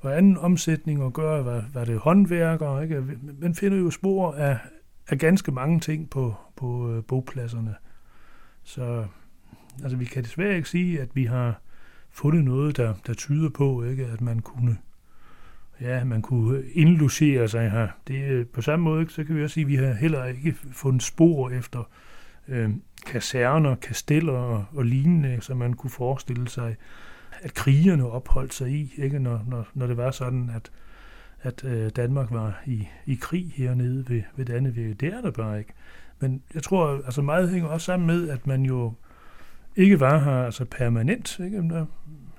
og 0.00 0.16
anden 0.16 0.38
omsætning 0.38 1.02
at 1.02 1.12
gøre, 1.12 1.44
var, 1.44 1.64
var 1.74 1.84
det 1.84 1.98
håndværkere, 1.98 2.82
ikke? 2.82 3.04
Man 3.38 3.54
finder 3.54 3.78
jo 3.78 3.90
spor 3.90 4.32
af, 4.32 4.58
af 5.08 5.18
ganske 5.18 5.52
mange 5.52 5.80
ting 5.80 6.10
på, 6.10 6.34
på 6.56 6.92
øh, 6.92 7.04
bopladserne. 7.04 7.74
Så 8.66 9.06
altså, 9.82 9.96
vi 9.96 10.04
kan 10.04 10.22
desværre 10.22 10.56
ikke 10.56 10.68
sige, 10.68 11.00
at 11.00 11.08
vi 11.14 11.24
har 11.24 11.60
fundet 12.10 12.44
noget, 12.44 12.76
der, 12.76 12.94
der 13.06 13.14
tyder 13.14 13.50
på, 13.50 13.84
ikke, 13.84 14.06
at 14.06 14.20
man 14.20 14.38
kunne 14.38 14.76
ja, 15.80 16.04
man 16.04 16.22
kunne 16.22 16.62
indlogere 16.72 17.48
sig 17.48 17.70
her. 17.70 17.88
Det, 18.08 18.24
øh, 18.24 18.46
på 18.46 18.62
samme 18.62 18.82
måde, 18.84 19.10
så 19.10 19.24
kan 19.24 19.36
vi 19.36 19.44
også 19.44 19.54
sige, 19.54 19.64
at 19.64 19.68
vi 19.68 19.76
har 19.76 19.92
heller 19.92 20.24
ikke 20.24 20.54
fundet 20.72 21.02
spor 21.02 21.50
efter 21.50 21.88
øh, 22.48 22.70
kaserner, 23.06 23.74
kasteller 23.74 24.32
og, 24.32 24.64
og 24.74 24.84
lignende, 24.84 25.40
som 25.40 25.56
man 25.56 25.74
kunne 25.74 25.90
forestille 25.90 26.48
sig, 26.48 26.76
at 27.42 27.54
krigerne 27.54 28.10
opholdt 28.10 28.54
sig 28.54 28.70
i, 28.70 28.94
ikke? 28.96 29.18
Når, 29.18 29.44
når, 29.48 29.68
når 29.74 29.86
det 29.86 29.96
var 29.96 30.10
sådan, 30.10 30.50
at, 30.54 30.70
at 31.42 31.64
øh, 31.64 31.90
Danmark 31.96 32.30
var 32.30 32.62
i, 32.66 32.88
i 33.06 33.14
krig 33.14 33.52
hernede 33.56 34.08
ved, 34.08 34.22
ved 34.36 34.44
Dannevirke. 34.44 34.94
Det 34.94 35.14
er 35.14 35.20
der 35.20 35.30
bare 35.30 35.58
ikke. 35.58 35.72
Men 36.20 36.42
jeg 36.54 36.62
tror, 36.62 37.00
altså 37.04 37.22
meget 37.22 37.50
hænger 37.50 37.68
også 37.68 37.84
sammen 37.84 38.06
med, 38.06 38.28
at 38.28 38.46
man 38.46 38.62
jo 38.62 38.92
ikke 39.76 40.00
var 40.00 40.18
her 40.18 40.44
altså 40.44 40.64
permanent. 40.64 41.38
Ikke? 41.44 41.62
Når, 41.62 41.88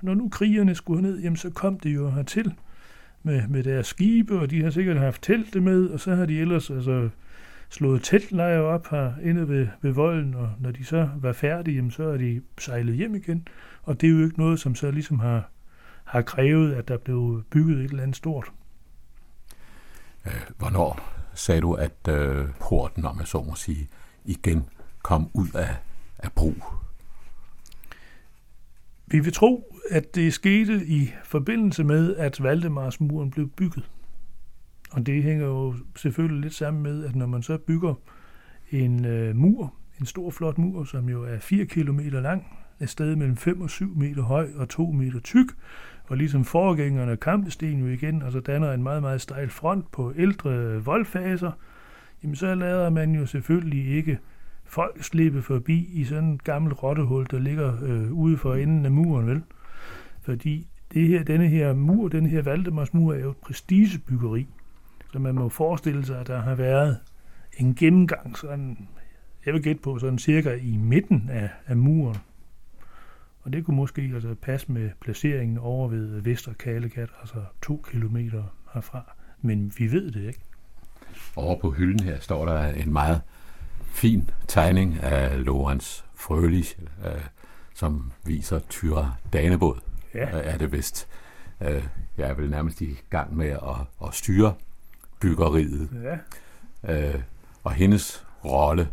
når 0.02 0.14
nu 0.14 0.28
krigerne 0.28 0.74
skulle 0.74 1.02
ned, 1.02 1.18
jamen, 1.20 1.36
så 1.36 1.50
kom 1.50 1.80
de 1.80 1.90
jo 1.90 2.10
hertil 2.10 2.54
med, 3.22 3.48
med 3.48 3.64
deres 3.64 3.86
skibe, 3.86 4.40
og 4.40 4.50
de 4.50 4.62
har 4.62 4.70
sikkert 4.70 4.96
haft 4.96 5.22
telte 5.22 5.60
med, 5.60 5.86
og 5.86 6.00
så 6.00 6.14
har 6.14 6.26
de 6.26 6.40
ellers 6.40 6.70
altså, 6.70 7.08
slået 7.68 8.02
teltlejre 8.02 8.62
op 8.62 8.88
her 8.90 9.12
inde 9.22 9.48
ved, 9.48 9.68
ved 9.82 9.92
volden, 9.92 10.34
og 10.34 10.50
når 10.60 10.70
de 10.70 10.84
så 10.84 11.08
var 11.16 11.32
færdige, 11.32 11.74
jamen, 11.74 11.90
så 11.90 12.02
er 12.02 12.16
de 12.16 12.42
sejlet 12.58 12.96
hjem 12.96 13.14
igen. 13.14 13.48
Og 13.82 14.00
det 14.00 14.06
er 14.06 14.10
jo 14.10 14.24
ikke 14.24 14.38
noget, 14.38 14.60
som 14.60 14.74
så 14.74 14.90
ligesom 14.90 15.18
har, 15.18 15.50
har 16.04 16.22
krævet, 16.22 16.74
at 16.74 16.88
der 16.88 16.96
blev 16.96 17.42
bygget 17.50 17.78
et 17.78 17.90
eller 17.90 18.02
andet 18.02 18.16
stort. 18.16 18.52
Øh, 20.26 20.32
hvornår 20.58 21.17
sagde 21.38 21.60
du, 21.60 21.72
at 21.72 22.08
øh, 22.08 22.48
porten, 22.60 23.04
om 23.04 23.18
jeg 23.18 23.26
så 23.26 23.42
må 23.42 23.54
sige, 23.54 23.88
igen 24.24 24.64
kom 25.02 25.30
ud 25.34 25.48
af, 25.54 25.76
af 26.18 26.32
brug? 26.32 26.56
Vi 29.06 29.20
vil 29.20 29.32
tro, 29.32 29.74
at 29.90 30.14
det 30.14 30.34
skete 30.34 30.86
i 30.86 31.10
forbindelse 31.24 31.84
med, 31.84 32.16
at 32.16 32.42
Valdemarsmuren 32.42 33.30
blev 33.30 33.48
bygget. 33.48 33.90
Og 34.90 35.06
det 35.06 35.22
hænger 35.22 35.46
jo 35.46 35.74
selvfølgelig 35.96 36.42
lidt 36.42 36.54
sammen 36.54 36.82
med, 36.82 37.04
at 37.04 37.16
når 37.16 37.26
man 37.26 37.42
så 37.42 37.58
bygger 37.58 37.94
en 38.70 39.04
øh, 39.04 39.36
mur, 39.36 39.74
en 40.00 40.06
stor 40.06 40.30
flot 40.30 40.58
mur, 40.58 40.84
som 40.84 41.08
jo 41.08 41.24
er 41.24 41.38
4 41.38 41.66
km 41.66 42.00
lang, 42.00 42.46
et 42.80 42.90
sted 42.90 43.16
mellem 43.16 43.36
5 43.36 43.60
og 43.60 43.70
7 43.70 43.96
meter 43.96 44.22
høj 44.22 44.50
og 44.56 44.68
2 44.68 44.90
meter 44.90 45.20
tyk, 45.20 45.46
og 46.08 46.16
ligesom 46.16 46.44
forgængerne 46.44 47.16
kampesten 47.16 47.80
jo 47.80 47.86
igen, 47.86 48.22
og 48.22 48.32
så 48.32 48.40
danner 48.40 48.72
en 48.72 48.82
meget, 48.82 49.02
meget 49.02 49.20
stejl 49.20 49.50
front 49.50 49.92
på 49.92 50.12
ældre 50.16 50.84
voldfaser, 50.84 51.52
jamen 52.22 52.36
så 52.36 52.54
lader 52.54 52.90
man 52.90 53.14
jo 53.14 53.26
selvfølgelig 53.26 53.96
ikke 53.96 54.18
folk 54.64 55.02
slippe 55.02 55.42
forbi 55.42 55.90
i 55.92 56.04
sådan 56.04 56.32
et 56.32 56.44
gammelt 56.44 56.82
rottehul, 56.82 57.26
der 57.30 57.38
ligger 57.38 57.72
øh, 57.82 58.12
ude 58.12 58.36
for 58.36 58.54
enden 58.54 58.84
af 58.84 58.90
muren, 58.90 59.26
vel? 59.26 59.42
Fordi 60.22 60.68
det 60.94 61.08
her, 61.08 61.22
denne 61.22 61.48
her 61.48 61.72
mur, 61.74 62.08
den 62.08 62.26
her 62.26 62.42
Valdemarsmur, 62.42 63.14
er 63.14 63.18
jo 63.18 63.30
et 63.30 63.36
prestigebyggeri. 63.36 64.46
Så 65.12 65.18
man 65.18 65.34
må 65.34 65.48
forestille 65.48 66.04
sig, 66.04 66.20
at 66.20 66.26
der 66.26 66.40
har 66.40 66.54
været 66.54 66.98
en 67.58 67.74
gennemgang, 67.74 68.38
sådan, 68.38 68.88
jeg 69.46 69.54
vil 69.54 69.62
gætte 69.62 69.82
på, 69.82 69.98
sådan 69.98 70.18
cirka 70.18 70.54
i 70.54 70.76
midten 70.76 71.28
af, 71.32 71.50
af 71.66 71.76
muren. 71.76 72.16
Og 73.48 73.52
det 73.52 73.64
kunne 73.64 73.76
måske 73.76 74.10
altså 74.14 74.34
passe 74.42 74.72
med 74.72 74.90
placeringen 75.00 75.58
over 75.58 75.88
ved 75.88 76.20
Vester 76.20 76.52
Kalekat, 76.52 77.08
altså 77.20 77.36
to 77.62 77.84
kilometer 77.90 78.42
herfra. 78.74 79.16
Men 79.42 79.72
vi 79.78 79.92
ved 79.92 80.10
det 80.10 80.26
ikke. 80.26 80.40
Over 81.36 81.60
på 81.60 81.70
hylden 81.70 82.00
her 82.00 82.20
står 82.20 82.44
der 82.44 82.66
en 82.66 82.92
meget 82.92 83.20
fin 83.84 84.30
tegning 84.48 85.02
af 85.02 85.44
Lorenz 85.44 86.02
Frølich, 86.14 86.78
øh, 87.06 87.24
som 87.74 88.12
viser 88.24 88.58
Tyra 88.58 89.12
Danebåd, 89.32 89.80
ja. 90.14 90.28
er 90.32 90.58
det 90.58 90.72
vist. 90.72 91.08
Øh, 91.60 91.84
jeg 92.18 92.28
er 92.30 92.34
vel 92.34 92.50
nærmest 92.50 92.80
i 92.80 92.98
gang 93.10 93.36
med 93.36 93.48
at, 93.50 94.06
at 94.08 94.14
styre 94.14 94.54
byggeriet. 95.20 95.88
Ja. 96.84 97.08
Øh, 97.14 97.20
og 97.64 97.72
hendes 97.72 98.26
rolle, 98.44 98.88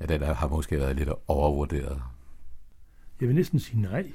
ja, 0.00 0.06
den 0.06 0.22
har 0.22 0.48
måske 0.48 0.78
været 0.78 0.96
lidt 0.96 1.10
overvurderet. 1.28 2.02
Jeg 3.20 3.28
vil 3.28 3.34
næsten 3.34 3.58
sige 3.58 3.80
nej. 3.80 4.12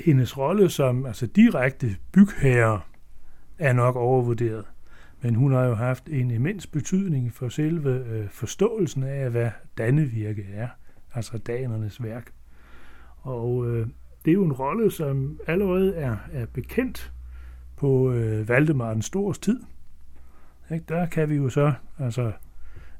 Hendes 0.00 0.38
rolle 0.38 0.70
som 0.70 1.06
altså 1.06 1.26
direkte 1.26 1.96
bygherre 2.12 2.80
er 3.58 3.72
nok 3.72 3.96
overvurderet. 3.96 4.64
Men 5.20 5.34
hun 5.34 5.52
har 5.52 5.64
jo 5.64 5.74
haft 5.74 6.08
en 6.08 6.30
immens 6.30 6.66
betydning 6.66 7.32
for 7.34 7.48
selve 7.48 7.90
øh, 7.90 8.28
forståelsen 8.28 9.02
af, 9.02 9.30
hvad 9.30 9.50
Dannevirke 9.78 10.46
er, 10.54 10.68
altså 11.14 11.38
danernes 11.38 12.02
værk. 12.02 12.32
Og 13.20 13.66
øh, 13.70 13.86
det 14.24 14.30
er 14.30 14.34
jo 14.34 14.44
en 14.44 14.52
rolle, 14.52 14.90
som 14.90 15.40
allerede 15.46 15.94
er, 15.94 16.16
er 16.32 16.46
bekendt 16.46 17.12
på 17.76 18.12
øh, 18.12 18.48
Valdemar 18.48 18.92
den 18.92 19.02
Stores 19.02 19.38
tid. 19.38 19.60
Ikke? 20.72 20.84
Der 20.88 21.06
kan 21.06 21.28
vi 21.28 21.34
jo 21.34 21.48
så 21.48 21.72
altså, 21.98 22.32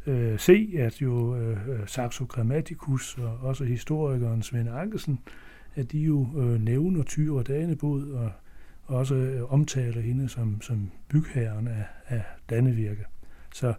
øh, 0.08 0.38
se, 0.38 0.74
at 0.78 1.02
jo 1.02 1.36
øh, 1.36 1.58
Saxo 1.86 2.24
Grammaticus 2.24 3.18
og 3.18 3.38
også 3.42 3.64
historikeren 3.64 4.42
Svend 4.42 4.68
Ankelsen, 4.68 5.18
at 5.74 5.92
de 5.92 5.98
jo 5.98 6.28
øh, 6.36 6.60
nævner 6.60 7.02
Tyre 7.02 7.42
Danebod 7.42 8.10
og 8.10 8.32
også 8.86 9.14
øh, 9.14 9.52
omtaler 9.52 10.00
hende 10.00 10.28
som, 10.28 10.60
som 10.62 10.90
bygherren 11.08 11.68
af, 11.68 11.84
af 12.06 12.22
Dannevirke. 12.50 13.04
Så 13.54 13.74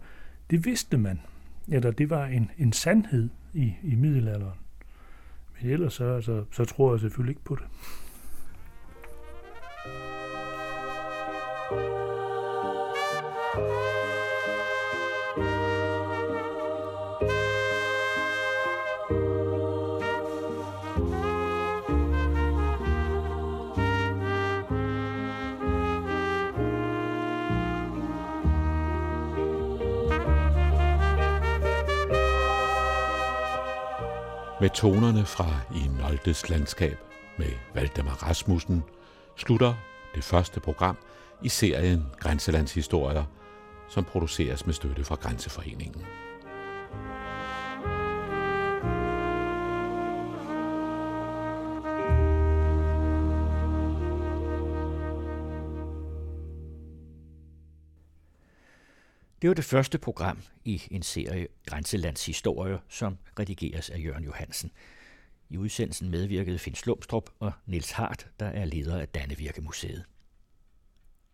det 0.50 0.64
vidste 0.64 0.98
man, 0.98 1.20
eller 1.68 1.90
det 1.90 2.10
var 2.10 2.26
en, 2.26 2.50
en 2.58 2.72
sandhed 2.72 3.28
i, 3.54 3.74
i 3.82 3.94
middelalderen. 3.94 4.58
Men 5.60 5.70
ellers 5.70 5.94
så, 5.94 6.14
altså, 6.14 6.44
så 6.52 6.64
tror 6.64 6.92
jeg 6.92 7.00
selvfølgelig 7.00 7.30
ikke 7.30 7.44
på 7.44 7.54
det. 7.54 7.64
Med 34.60 34.70
tonerne 34.70 35.26
fra 35.26 35.60
I 35.74 35.88
Noltes 36.02 36.48
landskab 36.48 36.98
med 37.38 37.52
Valdemar 37.74 38.28
Rasmussen 38.28 38.82
slutter 39.36 39.74
det 40.14 40.24
første 40.24 40.60
program 40.60 40.96
i 41.42 41.48
serien 41.48 42.06
Grænselandshistorier, 42.18 43.24
som 43.88 44.04
produceres 44.04 44.66
med 44.66 44.74
støtte 44.74 45.04
fra 45.04 45.14
Grænseforeningen. 45.14 46.04
Det 59.42 59.48
var 59.48 59.54
det 59.54 59.64
første 59.64 59.98
program 59.98 60.38
i 60.64 60.82
en 60.90 61.02
serie 61.02 61.48
Grænselandshistorier, 61.66 62.78
som 62.88 63.18
redigeres 63.38 63.90
af 63.90 63.98
Jørgen 64.04 64.24
Johansen. 64.24 64.70
I 65.50 65.56
udsendelsen 65.56 66.10
medvirkede 66.10 66.58
Finn 66.58 66.76
Slumstrup 66.76 67.30
og 67.38 67.52
Niels 67.66 67.90
Hart, 67.90 68.28
der 68.40 68.46
er 68.46 68.64
leder 68.64 69.00
af 69.00 69.08
Dannevirkemuseet. 69.08 70.04